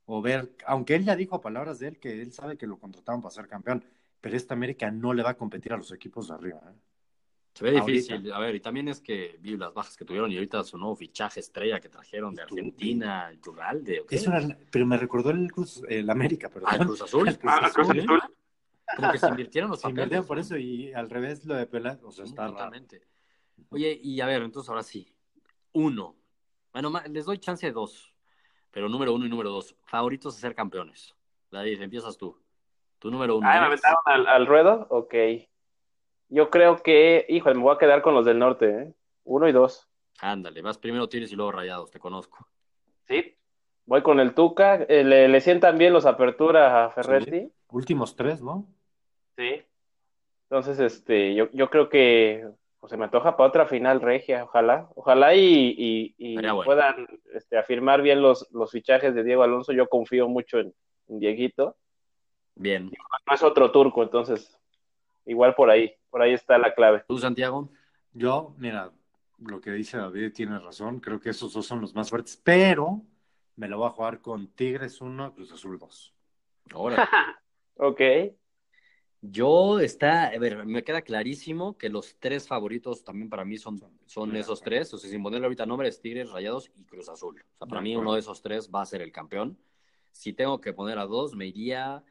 [0.05, 3.21] O ver, aunque él ya dijo palabras de él que él sabe que lo contrataron
[3.21, 3.83] para ser campeón,
[4.21, 6.59] pero esta América no le va a competir a los equipos de arriba.
[6.65, 6.75] ¿eh?
[7.53, 7.85] Se ve Ahorita.
[7.91, 8.31] difícil.
[8.31, 10.95] A ver, y también es que vi las bajas que tuvieron y ahorita su nuevo
[10.95, 14.01] fichaje estrella que trajeron de Argentina, Turralde.
[14.01, 14.15] ¿o qué?
[14.15, 16.69] Eso era, pero me recordó el Cruz, el América, perdón.
[16.71, 17.27] Ah, el Cruz Azul.
[17.27, 18.03] El Cruz Ah, Cruz Azul, ¿eh?
[18.03, 18.19] Azul.
[18.95, 19.97] Como que se invirtieron los Se papeles.
[20.03, 20.41] invirtieron por ¿no?
[20.41, 22.53] eso y al revés lo de Peláez, o sea, Sí, está raro.
[22.53, 23.01] totalmente.
[23.69, 25.13] Oye, y a ver, entonces ahora sí.
[25.73, 26.15] Uno.
[26.73, 28.13] Bueno, les doy chance de dos.
[28.71, 29.75] Pero número uno y número dos.
[29.85, 31.15] Favoritos a ser campeones.
[31.51, 32.39] David, empiezas tú.
[32.99, 33.47] Tu número uno.
[33.49, 34.87] Ah, ¿me aventaron al, al ruedo?
[34.89, 35.13] Ok.
[36.29, 38.93] Yo creo que, híjole, me voy a quedar con los del norte, ¿eh?
[39.23, 39.87] Uno y dos.
[40.21, 42.45] Ándale, vas primero Tigres y luego Rayados, te conozco.
[43.07, 43.35] Sí.
[43.85, 44.75] Voy con el Tuca.
[44.75, 47.51] Eh, le, le sientan bien los aperturas a Ferretti.
[47.69, 48.67] Últimos tres, ¿no?
[49.37, 49.63] Sí.
[50.49, 52.47] Entonces, este, yo, yo creo que
[52.79, 54.89] pues, se me antoja para otra final regia, ojalá.
[54.95, 55.39] Ojalá y,
[55.77, 56.65] y- y Estaría bueno.
[56.65, 59.71] puedan este, afirmar bien los, los fichajes de Diego Alonso.
[59.71, 60.73] Yo confío mucho en,
[61.07, 61.77] en Dieguito.
[62.59, 62.91] Bien.
[63.27, 64.59] No es otro turco, entonces,
[65.25, 67.03] igual por ahí, por ahí está la clave.
[67.07, 67.69] ¿Tú, Santiago?
[68.11, 68.91] Yo, mira,
[69.37, 73.01] lo que dice David tiene razón, creo que esos dos son los más fuertes, pero
[73.55, 76.13] me lo voy a jugar con Tigres 1, Cruz Azul 2.
[76.73, 77.09] Ahora.
[77.81, 78.01] Ok.
[79.21, 83.79] Yo está, a ver, me queda clarísimo que los tres favoritos también para mí son,
[84.05, 84.93] son esos tres.
[84.93, 87.41] O sea, sin ponerle ahorita nombres, Tigres, Rayados y Cruz Azul.
[87.41, 89.57] O sea, para mí uno de esos tres va a ser el campeón.
[90.11, 92.03] Si tengo que poner a dos, me iría.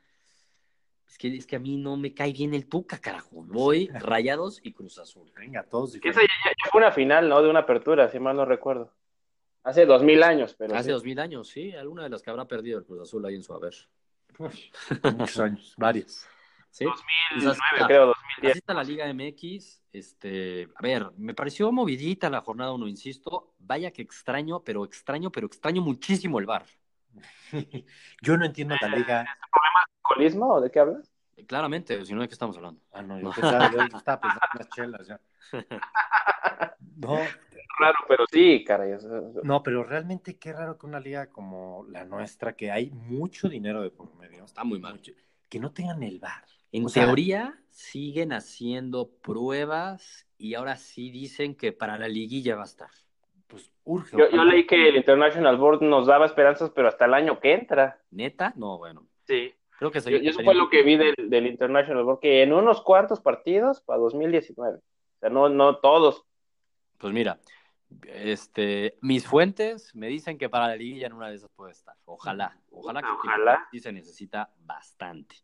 [1.08, 3.42] Es que, es que a mí no me cae bien el Tuca, carajo.
[3.44, 5.32] Voy Rayados y Cruz Azul.
[5.36, 6.54] Venga, todos Que esa ya, diferentes.
[6.64, 7.42] ya- fue una final, ¿no?
[7.42, 8.92] De una apertura, si mal no recuerdo.
[9.64, 10.90] Hace dos mil años, pero Hace sí.
[10.90, 13.42] dos mil años, sí, alguna de las que habrá perdido el Cruz Azul ahí en
[13.42, 13.74] su haber.
[14.38, 14.70] Uy,
[15.16, 16.26] muchos años, varios.
[16.70, 16.84] ¿Sí?
[16.84, 17.86] 2009, Así está.
[17.86, 18.56] creo, Así 2010.
[18.56, 19.82] está la Liga MX.
[19.92, 23.54] Este, a ver, me pareció movidita la jornada 1, insisto.
[23.58, 26.66] Vaya que extraño, pero extraño, pero extraño muchísimo el bar.
[28.22, 29.26] Yo no entiendo la liga.
[30.08, 31.12] ¿Alcoholismo o de qué hablas?
[31.46, 32.80] Claramente, si no, ¿de qué estamos hablando?
[32.92, 35.20] Ah, no, yo pensaba, yo estaba pensando en las chelas ya.
[37.00, 37.16] No,
[37.78, 38.96] Raro, pero sí, caray.
[39.44, 43.82] no, pero realmente qué raro que una liga como la nuestra, que hay mucho dinero
[43.82, 44.94] de por medio, Está muy mal.
[44.94, 45.12] mucho-
[45.48, 46.44] que no tengan el bar.
[46.72, 52.56] En O sea- teoría, siguen haciendo pruebas y ahora sí dicen que para la liguilla
[52.56, 52.90] va a estar.
[53.46, 54.16] Pues urge.
[54.18, 58.00] Yo, leí que el International Board nos daba esperanzas, pero hasta el año que entra.
[58.10, 58.52] ¿Neta?
[58.56, 59.06] No, bueno.
[59.28, 59.54] Sí.
[59.78, 62.82] Creo que sería, eso sería- fue lo que vi del, del International, porque en unos
[62.82, 64.78] cuantos partidos para 2019.
[64.78, 66.24] O sea, no, no todos.
[66.98, 67.38] Pues mira,
[68.02, 71.94] este, mis fuentes me dicen que para la liguilla en una de esas puede estar.
[72.06, 73.68] Ojalá, ojalá que Ojalá.
[73.70, 75.36] sí se necesita bastante,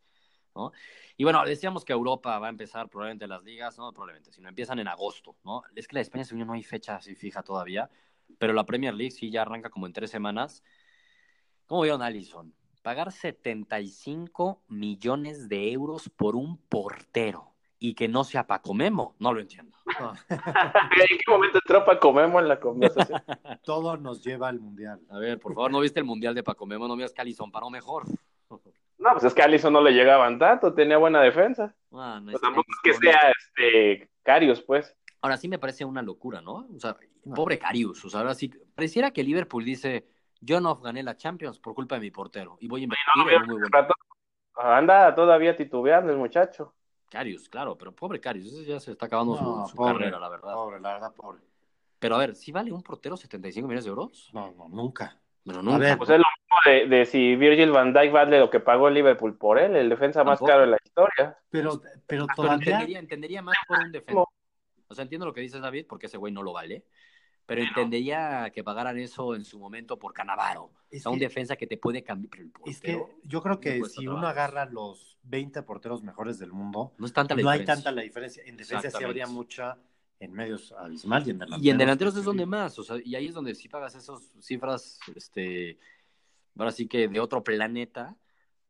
[0.56, 0.72] ¿no?
[1.16, 4.80] Y bueno, decíamos que Europa va a empezar probablemente las ligas, no probablemente, sino empiezan
[4.80, 5.62] en agosto, ¿no?
[5.76, 7.88] Es que la de España, según yo, no hay fecha así fija todavía,
[8.36, 10.64] pero la Premier League sí ya arranca como en tres semanas.
[11.66, 12.52] ¿Cómo vieron Allison?
[12.84, 19.32] Pagar 75 millones de euros por un portero y que no sea Paco Memo, no
[19.32, 19.74] lo entiendo.
[20.28, 20.38] ¿En
[21.18, 23.22] qué momento entró Paco Memo en la conversación?
[23.64, 25.00] Todo nos lleva al mundial.
[25.08, 26.86] A ver, por favor, ¿no viste el Mundial de Paco Memo?
[26.86, 28.04] No miras que Allison paró mejor.
[28.50, 31.74] No, pues es que a Alisson no le llegaban tanto, tenía buena defensa.
[31.90, 34.94] Ah, no Pues es- tampoco es que sea este Carius, pues.
[35.22, 36.68] Ahora sí me parece una locura, ¿no?
[36.74, 36.94] O sea,
[37.24, 37.34] No.
[37.34, 38.04] pobre Carius.
[38.04, 40.06] O sea, ahora sí, pareciera que Liverpool dice,
[40.44, 43.46] yo no gané la Champions por culpa de mi portero y voy a invertir No,
[43.46, 43.60] muy
[44.56, 46.74] Anda todavía titubeando el muchacho.
[47.10, 50.18] Carius, claro, pero pobre Carius, ese ya se está acabando su- No, su, pobre, carrera,
[50.18, 50.52] la verdad.
[50.54, 51.40] Pobre, la verdad, pobre.
[51.98, 54.30] Pero a ver, ¿sí vale un portero 75 millones de euros?
[54.32, 55.20] No, no, nunca.
[55.46, 55.78] A nunca.
[55.78, 58.88] ver, Pues es lo mismo de, de si Virgil van Dijk vale lo que pagó
[58.88, 61.38] el Liverpool por él, el defensa más caro de la historia.
[61.50, 62.54] Pero, pero Pero todavía.
[62.54, 64.22] entendería, entendería más por un defensa.
[64.88, 66.84] O sea, entiendo lo que dices, David, porque ese güey no lo vale.
[67.46, 70.64] Pero entendería que pagaran eso en su momento por Canavaro.
[70.64, 72.30] O Es sea, un defensa que te puede cambiar.
[72.30, 76.38] Pero el Es que portero, yo creo que si uno agarra los 20 porteros mejores
[76.38, 78.42] del mundo, no es tanta la no hay tanta la diferencia.
[78.46, 79.78] En defensa sí habría mucha,
[80.20, 81.64] en medios abismal y en delanteros.
[81.64, 84.22] Y en delanteros es donde más, o sea, y ahí es donde sí pagas esas
[84.40, 85.78] cifras, este,
[86.56, 88.16] ahora sí que de otro planeta,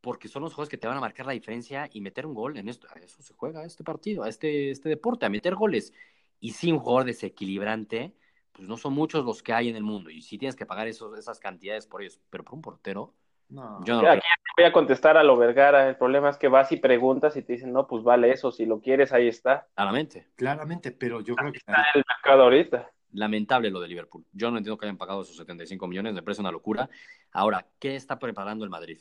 [0.01, 2.57] porque son los juegos que te van a marcar la diferencia y meter un gol
[2.57, 5.93] en esto, a eso se juega este partido, a este, este deporte, a meter goles.
[6.39, 8.13] Y sí, un jugador desequilibrante,
[8.55, 10.87] pues no son muchos los que hay en el mundo, y sí tienes que pagar
[10.87, 13.13] esos, esas cantidades por ellos, pero por un portero,
[13.49, 13.83] No.
[13.83, 14.13] yo no Aquí creo.
[14.15, 15.87] ya te voy a contestar a lo Vergara.
[15.89, 18.65] El problema es que vas y preguntas y te dicen, no, pues vale eso, si
[18.65, 19.67] lo quieres, ahí está.
[19.75, 20.27] Claramente.
[20.35, 22.89] Claramente, pero yo creo que Está en el mercado ahorita.
[23.11, 24.25] Lamentable lo de Liverpool.
[24.33, 26.89] Yo no entiendo que hayan pagado esos 75 millones, me parece una locura.
[27.31, 28.99] Ahora, ¿qué está preparando el Madrid?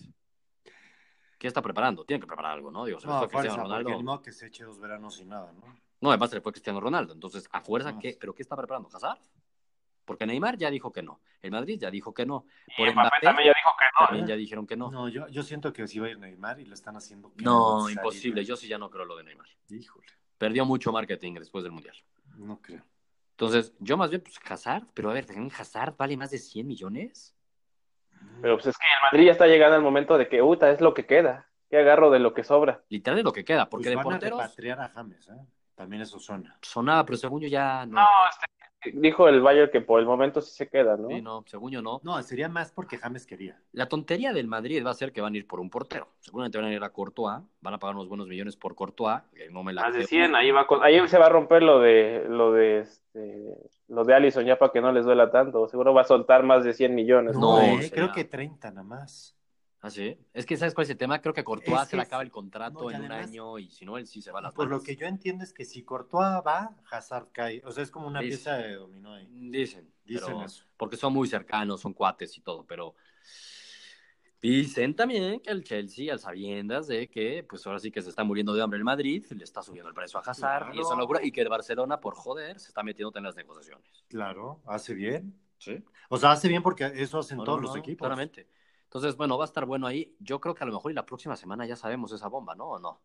[1.39, 2.05] ¿Qué está preparando?
[2.05, 2.85] Tiene que preparar algo, ¿no?
[2.85, 4.03] Digo, se no, fue Cristiano Ronaldo.
[4.03, 5.63] no que se eche dos veranos sin nada, ¿no?
[6.01, 7.13] No, además se le fue Cristiano Ronaldo.
[7.13, 7.99] Entonces, a fuerza, No.
[7.99, 8.17] ¿qué?
[8.19, 8.89] ¿pero qué está preparando?
[8.93, 9.19] ¿Hazard?
[10.05, 11.21] Porque Neymar ya dijo que no.
[11.41, 12.47] El Madrid ya dijo que no.
[12.67, 14.07] Y Por Mbappé Mbappé también ya dijo que no.
[14.07, 14.29] también ¿eh?
[14.29, 14.91] ya dijeron que no.
[14.91, 17.33] No, yo, yo siento que sí va a ir Neymar y lo están haciendo.
[17.35, 17.97] que No, salir.
[17.99, 18.45] imposible.
[18.45, 19.49] Yo sí ya no creo lo de Neymar.
[19.71, 20.07] Híjole,
[20.39, 21.97] Perdió mucho marketing después del Mundial.
[22.37, 22.83] no creo.
[23.33, 24.85] Entonces, yo más bien, pues Hazard.
[24.95, 27.35] Pero a ver, ¿también Hazard vale más de 100 millones?
[28.41, 30.81] Pero pues es que el Madrid ya está llegando al momento de que, uta, es
[30.81, 31.49] lo que queda.
[31.69, 32.83] ¿Qué agarro de lo que sobra?
[32.89, 33.69] Literal es lo que queda.
[33.69, 35.33] Porque Pues de van porteros a repatriar a James, ¿eh?
[35.75, 36.57] También eso suena.
[36.63, 37.95] sonaba, pero según yo ya no.
[38.01, 38.47] No, este,
[38.93, 41.09] dijo el Bayern que por el momento sí se queda, ¿no?
[41.09, 42.01] Sí, no, según yo no.
[42.03, 43.59] No, sería más porque James quería.
[43.73, 46.09] La tontería del Madrid va a ser que van a ir por un portero.
[46.21, 49.51] Seguramente van a ir a Courtois, van a pagar unos buenos millones por Courtois, que
[49.51, 50.09] no me la Más de creo.
[50.09, 53.57] 100, ahí va con- ahí se va a romper lo de lo de este,
[53.89, 55.67] lo de Allison ya para que no les duela tanto.
[55.69, 57.37] Seguro va a soltar más de 100 millones.
[57.37, 59.37] No, eh, creo que 30 nada más.
[59.87, 60.17] Ah, sí.
[60.33, 61.21] Es que, ¿sabes cuál es el tema?
[61.21, 63.59] Creo que a Courtois Es se le acaba el contrato no, y en un año
[63.59, 65.53] y si no, él sí se va a las Por lo que yo entiendo es
[65.53, 67.61] que si Courtois va, Hazard cae.
[67.67, 69.29] O sea, es como una pieza de dominó ahí.
[69.31, 70.65] Dicen, Dicen pero- eso.
[70.79, 72.95] porque son muy cercanos, son cuates y todo, pero
[74.41, 78.25] dicen también que el Chelsea, al sabiendas de que, pues ahora sí que se está
[78.25, 80.81] muriendo de hambre el Madrid, le está subiendo el precio a Hazard y Claro.
[80.81, 84.05] es una locura, y que el Barcelona, por joder, se está metiendo en las negociaciones.
[84.09, 85.39] Claro, hace bien.
[85.59, 85.83] Sí.
[86.11, 87.99] O sea, hace bien porque eso hacen No, todos no, los equipos.
[88.07, 88.47] Claramente.
[88.95, 90.15] Entonces, bueno, va a estar bueno ahí.
[90.21, 92.69] Yo creo que a lo mejor y la próxima semana ya sabemos esa bomba, ¿no?
[92.69, 93.01] ¿O no?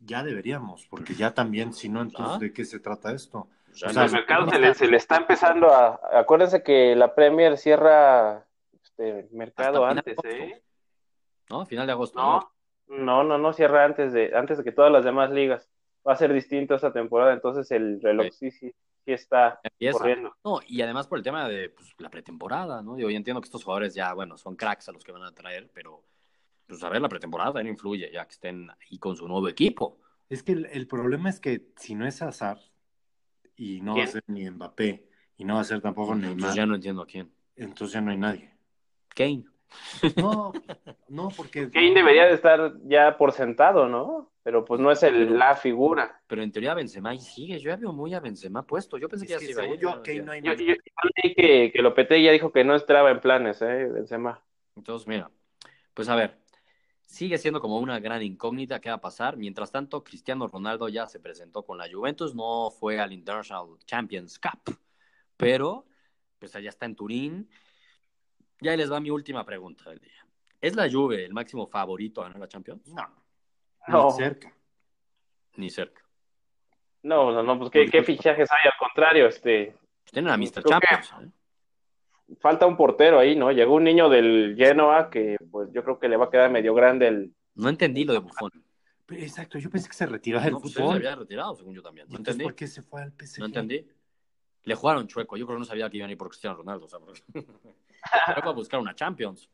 [0.00, 2.38] Ya deberíamos, porque ya también, si no, entonces, Ah.
[2.40, 3.46] ¿de qué se trata esto?
[3.74, 6.00] Ya O sea, el mercado se le, se le está empezando a.
[6.12, 10.16] Acuérdense que la Premier cierra este mercado antes.
[10.24, 10.60] ¿eh?
[11.48, 11.66] ¿No?
[11.66, 12.18] Final de agosto.
[12.18, 12.52] No,
[12.88, 15.70] no, no, no cierra antes de antes de que todas las demás ligas.
[16.06, 19.98] Va a ser distinto esta temporada, entonces el reloj sí, sí, sí está Empieza.
[19.98, 20.36] corriendo.
[20.44, 22.94] No, y además por el tema de pues, la pretemporada, ¿no?
[22.96, 25.32] Digo, yo entiendo que estos jugadores ya, bueno, son cracks a los que van a
[25.32, 26.04] traer, pero
[26.66, 29.98] pues a ver, la pretemporada también influye, ya que estén ahí con su nuevo equipo.
[30.28, 32.60] Es que el, el problema es que si no es Hazard,
[33.56, 36.56] y no va a ser ni Mbappé, y no va a ser tampoco Entonces Neymar,
[36.56, 37.30] ya no entiendo a quién.
[37.56, 38.54] entonces ya no hay nadie.
[39.14, 39.44] Kane.
[40.16, 40.52] No,
[41.08, 41.70] no, porque...
[41.70, 44.32] Kane debería de estar ya por sentado, ¿no?
[44.42, 46.20] Pero pues no es el, la figura.
[46.26, 47.60] Pero en teoría Benzema ahí sigue.
[47.60, 48.98] Yo ya veo muy a Benzema puesto.
[48.98, 49.80] Yo pensé Es que ya que se iba a según ir.
[49.80, 50.54] yo, Kane no hay Yo,
[51.36, 53.88] que, que Lopetegui ya dijo que no entraba en planes, ¿eh?
[53.92, 54.42] Benzema.
[54.74, 55.30] Entonces, mira,
[55.94, 56.38] pues a ver,
[57.12, 59.36] sigue siendo como una gran incógnita qué va a pasar.
[59.36, 64.38] Mientras tanto, Cristiano Ronaldo ya se presentó con la Juventus, no fue al International Champions
[64.38, 64.76] Cup,
[65.36, 65.86] pero
[66.38, 67.48] pues allá está en Turín.
[68.62, 70.26] Ya ahí les va mi última pregunta del día.
[70.60, 72.86] ¿Es la Juve el máximo favorito a ganar la Champions?
[72.88, 73.08] No,
[73.88, 74.06] No.
[74.06, 74.54] ni cerca.
[75.56, 76.02] Ni cerca.
[77.02, 78.70] No, no, no, pues ¿qué, qué fichajes hay?
[78.70, 80.62] Al contrario, este, Tienen a Mr.
[80.62, 81.12] Que- Champions.
[81.22, 81.28] ¿eh?
[82.40, 83.50] falta un portero ahí, ¿no?
[83.52, 86.72] Llegó un niño del Genoa que, pues yo creo que le va a quedar medio
[86.74, 87.34] grande el.
[87.56, 88.50] No entendí lo de Buffon.
[89.04, 90.96] Pero, exacto, yo pensé que se retiraba del No, pues él se fútbol.
[90.96, 92.06] había retirado, según yo también.
[92.08, 92.44] No entendí.
[92.44, 93.40] ¿por qué se fue al PSG?
[93.40, 93.86] No entendí.
[94.64, 95.36] Le jugaron chueco.
[95.36, 96.86] Yo creo que no sabía que iban a ir por Cristiano Ronaldo.
[96.86, 97.42] O sea, porque- Fue
[98.26, 99.48] para buscar una Champions.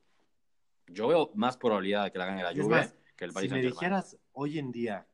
[0.87, 3.51] Yo veo más probabilidad de que la gane la Juve más, que el Si Paris
[3.51, 3.73] me Saint-Germain.
[3.75, 5.07] dijeras hoy en día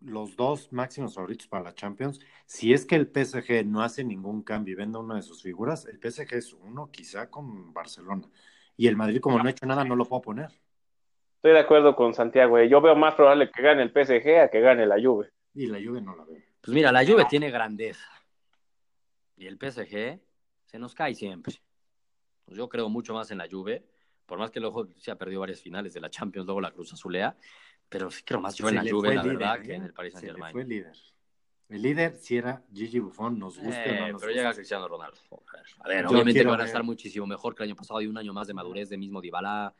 [0.00, 4.42] los dos máximos favoritos para la Champions, si es que el PSG no hace ningún
[4.42, 8.26] cambio y vende una de sus figuras, el PSG es uno quizá con Barcelona.
[8.78, 10.48] Y el Madrid, como no ha hecho nada, no lo puedo poner.
[11.36, 12.56] Estoy de acuerdo con Santiago.
[12.56, 12.66] eh.
[12.68, 15.30] Yo veo más probable que gane el PSG a que gane la Juve.
[15.52, 16.40] Y la Juve no la veo.
[16.62, 18.06] Pues mira, la Juve tiene grandeza.
[19.36, 20.18] Y el PSG
[20.64, 21.54] se nos cae siempre.
[22.50, 23.84] Pues yo creo mucho más en la Juve.
[24.26, 26.92] Por más que luego se ha perdido varias finales de la Champions, luego la Cruz
[26.92, 27.36] Azulea.
[27.88, 29.62] Pero sí creo más yo en la Juve, la líder, verdad, ¿eh?
[29.62, 30.52] que en el Paris Saint-Germain.
[30.52, 30.92] fue líder.
[31.68, 34.32] El líder si era Gigi Buffon, nos gusta o Eh, no nos pero gusta.
[34.32, 35.16] llega Cristiano Ronaldo.
[35.78, 38.18] A ver, Yo obviamente van a estar muchísimo mejor que el año pasado y un
[38.18, 39.72] año más de madurez de mismo Dybala.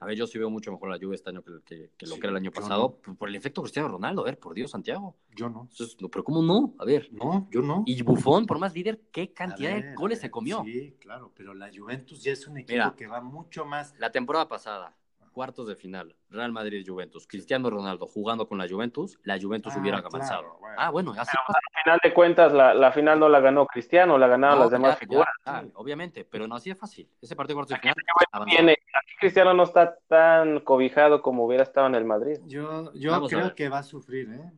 [0.00, 2.14] A ver, yo sí veo mucho mejor la Juve este año que, que- que lo
[2.14, 3.14] Sí, que era el año pasado no.
[3.16, 4.22] por, el efecto Cristiano Ronaldo.
[4.22, 5.16] A ver, por Dios, Santiago.
[5.34, 5.68] Yo no.
[5.70, 6.74] Entonces, pero ¿cómo no?
[6.78, 7.08] A ver.
[7.12, 7.82] No, yo no.
[7.86, 10.62] Y Buffon, por más líder, ¿qué cantidad ver, de goles se comió?
[10.64, 12.94] Sí, claro, pero la Juventus ya es un equipo Mira.
[12.96, 13.94] que va mucho más.
[13.98, 14.96] La temporada pasada,
[15.38, 20.00] cuartos de final, Real Madrid-Juventus, Cristiano Ronaldo jugando con la Juventus, la Juventus Ah, hubiera
[20.00, 20.56] claro, avanzado.
[20.58, 20.74] bueno.
[20.76, 24.26] Ah, bueno, así Al final de cuentas, la, la final no la ganó Cristiano, la
[24.26, 25.28] ganaron No, las demás ya, figuras.
[25.46, 27.08] ya, ya, obviamente, pero no así de fácil.
[27.22, 28.46] Ese partido de cuartos de final.
[28.48, 32.38] Tiene, aquí Cristiano no está tan cobijado como hubiera estado en el Madrid.
[32.46, 34.50] Yo, yo Vamos creo que va a sufrir, ¿eh?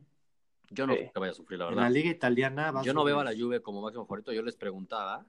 [0.71, 0.99] Yo no Sí.
[0.99, 1.83] creo que vaya a sufrir, la En verdad.
[1.83, 3.33] la liga italiana va a Yo no veo a la.
[3.37, 4.33] Juve como máximo favorito.
[4.33, 5.27] Yo les preguntaba.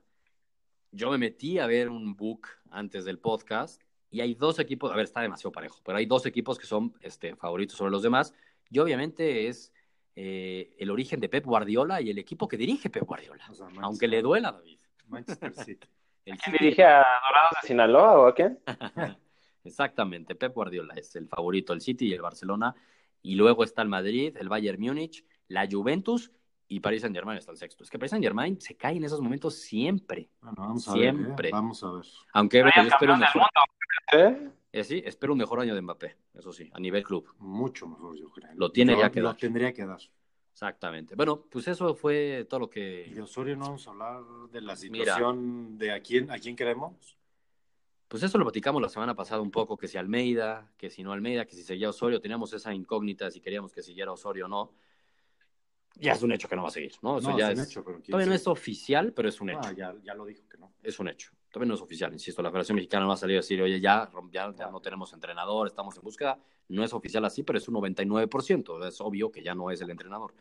[0.93, 4.93] Yo me metí a ver un book antes del podcast y hay dos equipos.
[4.93, 8.03] A ver, está demasiado parejo, pero hay dos equipos que son este, favoritos sobre los
[8.03, 8.33] demás.
[8.71, 9.73] Y obviamente es
[10.15, 13.45] eh, el origen de Pep Guardiola y el equipo que dirige Pep Guardiola.
[13.51, 14.79] O sea, Manchester- Aunque le duela a David.
[15.09, 15.89] Manchester City.
[16.25, 18.61] El ¿Quién City- dirige a Dorados de Sinaloa o a quién?
[19.65, 22.75] Exactamente, Pep Guardiola es el favorito, el City y el Barcelona.
[23.23, 26.31] Y luego está el Madrid, el Bayern Múnich, la Juventus
[26.75, 27.85] y Paris Saint Germain está el sexto.
[27.85, 30.31] Es que Paris Saint Germain se cae en esos momentos siempre.
[30.41, 31.35] Bueno, vamos a Siempre.
[31.35, 31.47] ver.
[31.47, 31.51] ¿eh?
[31.53, 32.05] Vamos a ver.
[32.33, 33.43] Aunque yo espero un mejor.
[34.15, 34.49] ¿eh?
[34.73, 37.29] eh, sí, espero un mejor año de Mbappé, eso sí, a nivel club.
[37.39, 38.51] Mucho mejor, yo creo.
[38.55, 39.37] Lo tiene Yo- ya que Lo dar.
[39.37, 40.01] tendría que dar.
[40.53, 41.15] Exactamente.
[41.15, 43.13] Bueno, pues eso fue todo lo Y que.
[43.15, 44.77] de Osorio no vamos a hablar de la Mira.
[44.77, 47.17] situación de a quién, a quién queremos.
[48.09, 51.13] Pues eso lo platicamos la semana pasada un poco, que si Almeida, que si no
[51.13, 54.73] Almeida, que si seguía Osorio, teníamos esa incógnita si queríamos que siguiera Osorio o no.
[55.97, 57.19] Ya es un hecho que no va a seguir, ¿no?
[57.19, 57.71] Eso no, ya es un es.
[57.71, 59.61] hecho, pero Todavía no es oficial, pero es un hecho.
[59.65, 60.73] Ah, ya, ya lo dijo que no.
[60.83, 61.33] Es un hecho.
[61.51, 62.43] Todavía no es oficial, insisto.
[62.43, 65.13] La Federación Mexicana no va a salir a decir, oye, ya, ya, ya no tenemos
[65.13, 66.39] entrenador, estamos en búsqueda.
[66.69, 68.87] No es oficial así, pero es un 99%.
[68.87, 70.35] Es obvio que ya no es el entrenador.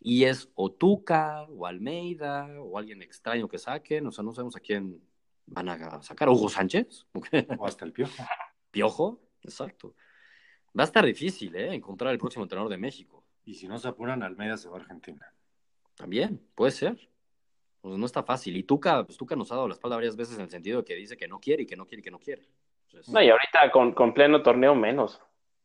[0.00, 4.06] Y es o Tuca, o Almeida, o alguien extraño que saquen.
[4.06, 5.02] O sea, no sabemos a quién
[5.46, 6.30] van a sacar.
[6.30, 7.06] ¿Hugo Sánchez?
[7.58, 8.12] O hasta el piojo.
[8.70, 9.20] ¿Piojo?
[9.42, 9.94] Exacto.
[10.78, 11.74] Va a estar difícil, ¿eh?
[11.74, 13.24] Encontrar el próximo entrenador de México.
[13.50, 15.34] Y si no se apuran, Almeida se va a Argentina.
[15.96, 16.96] También, puede ser.
[17.80, 18.56] Pues no está fácil.
[18.56, 20.84] Y Tuca, pues Tuca nos ha dado la espalda varias veces en el sentido de
[20.84, 22.46] que dice que no quiere y que no quiere y que no quiere.
[22.86, 25.20] Entonces, No, y ahorita con, con pleno torneo menos.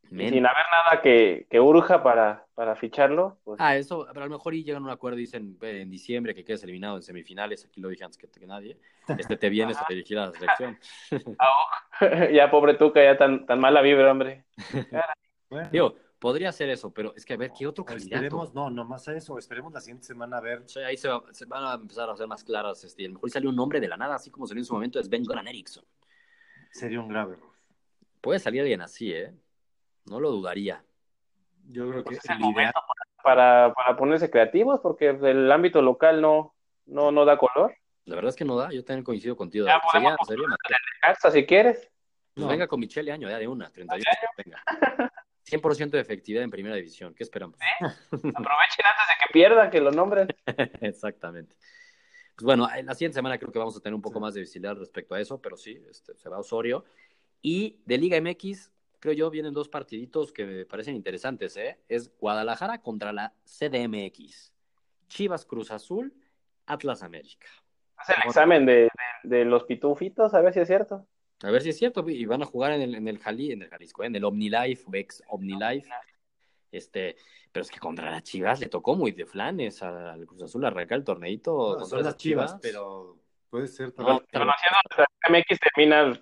[0.09, 4.33] Sin haber nada que, que urja para, para ficharlo, pues Ah, eso, pero a lo
[4.33, 7.03] mejor y llegan a un acuerdo y dicen "Ve, en diciembre que quedes eliminado en
[7.03, 8.79] semifinales, aquí lo dije antes que, que nadie,
[9.17, 10.79] este te vienes a dirigir a la selección.
[12.33, 14.45] ya pobre Tuca, ya tan, tan mala vibra, hombre.
[15.49, 15.95] Bueno, Digo,
[16.25, 18.15] podría ser eso, pero es que a ver, ¿qué otro candidato?
[18.15, 19.37] esperemos, no, no más a eso.
[19.37, 20.67] Esperemos la siguiente semana a ver.
[20.67, 22.83] Sea, ahí se, va- se van a empezar a hacer más claras.
[22.83, 24.65] Este, y a lo mejor salió un nombre de la nada, así como salió en
[24.65, 25.85] su momento, es Ben Goran Eriksson.
[26.71, 27.51] Sería un grave error.
[28.21, 29.35] Puede salir alguien así, ¿eh?
[30.05, 30.83] No lo dudaría.
[31.67, 32.79] Yo creo que Pues es el ideal, momento
[33.23, 36.55] para, para ponerse creativos, porque el ámbito local no,
[36.87, 37.75] no, no da color.
[38.05, 39.67] La verdad es que no da, yo también coincido contigo.
[39.67, 41.91] Ya Sería, sería si quieres.
[42.33, 42.47] Pues No.
[42.51, 44.03] venga con Michelle Año, ya de una, 38,
[44.43, 44.63] venga.
[45.49, 47.59] 100% de efectividad en primera división, ¿qué esperamos?
[48.11, 50.27] Aprovechen antes de que pierdan, que lo nombren.
[50.81, 51.55] Exactamente.
[52.35, 54.21] Pues bueno, en la siguiente semana creo que vamos a tener un poco Sí.
[54.21, 56.83] más de visibilidad respecto a eso, pero sí, este, se va Osorio.
[57.41, 61.79] Y de Liga MX, creo yo, vienen dos partiditos que me parecen interesantes, ¿eh?
[61.87, 64.51] Es Guadalajara contra la CDMX.
[65.07, 66.13] Chivas Cruz Azul,
[66.65, 67.47] Atlas América.
[67.97, 68.89] Haz el examen de,
[69.23, 71.07] de, de los pitufitos, a ver si es cierto.
[71.43, 73.61] A ver si es cierto, y van a jugar en el, en el Jali, en
[73.61, 74.07] el Jalisco, ¿eh?
[74.07, 75.89] en el OmniLife, o ex OmniLife.
[76.71, 77.15] Este,
[77.51, 80.97] pero es que contra las Chivas le tocó muy de flanes al Cruz Azul arrancar
[80.97, 81.51] el torneito.
[81.51, 83.17] no, contra son las chivas, pero
[83.49, 84.19] puede ser también.
[84.31, 84.45] pero-
[85.29, 86.21] MX termina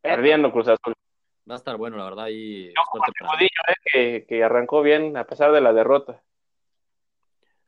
[0.00, 0.94] perdiendo Cruz Azul.
[1.48, 2.26] Va a estar bueno, la verdad.
[2.30, 6.22] Y Yo Mudillo, eh, que, que arrancó bien a pesar de la derrota.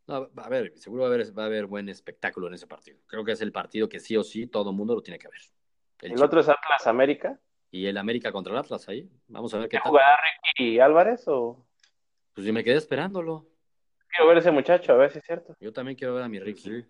[0.07, 2.99] No, a ver, seguro va a, haber, va a haber buen espectáculo en ese partido.
[3.07, 5.29] Creo que es el partido que sí o sí todo el mundo lo tiene que
[5.29, 5.41] ver.
[6.01, 7.39] El, el otro es Atlas América.
[7.71, 9.11] Y el América contra el Atlas ahí.
[9.29, 9.91] Vamos a ver qué tal.
[9.91, 10.19] ¿Jugará
[10.57, 11.67] Ricky Álvarez o...?
[12.33, 13.47] Pues yo me quedé esperándolo.
[14.09, 15.57] Quiero ver a ese muchacho, a ver si es cierto.
[15.61, 16.61] Yo también quiero ver a mi Ricky.
[16.61, 16.85] Sí.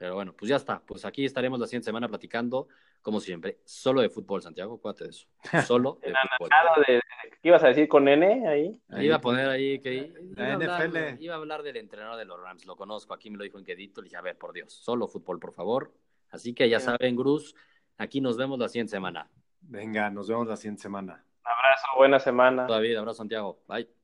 [0.00, 0.80] Pero bueno, pues ya está.
[0.80, 2.68] Pues aquí estaremos la siguiente semana platicando,
[3.02, 4.76] como siempre, solo de fútbol, Santiago.
[4.76, 5.26] Acuérdate de eso.
[5.66, 6.84] Solo de fútbol.
[6.86, 7.00] De,
[7.42, 8.80] ¿Qué ibas a decir con N ahí?
[8.88, 10.10] ahí iba a poner ahí que.
[10.36, 10.70] La iba, NFL.
[10.70, 12.64] A hablar, iba a hablar del entrenador de los Rams.
[12.64, 13.12] Lo conozco.
[13.12, 14.00] Aquí me lo dijo en Quedito.
[14.00, 15.92] Le dije, a ver, por Dios, solo fútbol, por favor.
[16.30, 17.54] Así que ya saben, Cruz.
[18.00, 19.28] Aquí nos vemos la siguiente semana.
[19.60, 21.22] Venga, nos vemos la siguiente semana.
[21.44, 22.66] Un abrazo, buena semana.
[22.66, 23.60] Todavía, abrazo, Santiago.
[23.68, 23.99] Bye.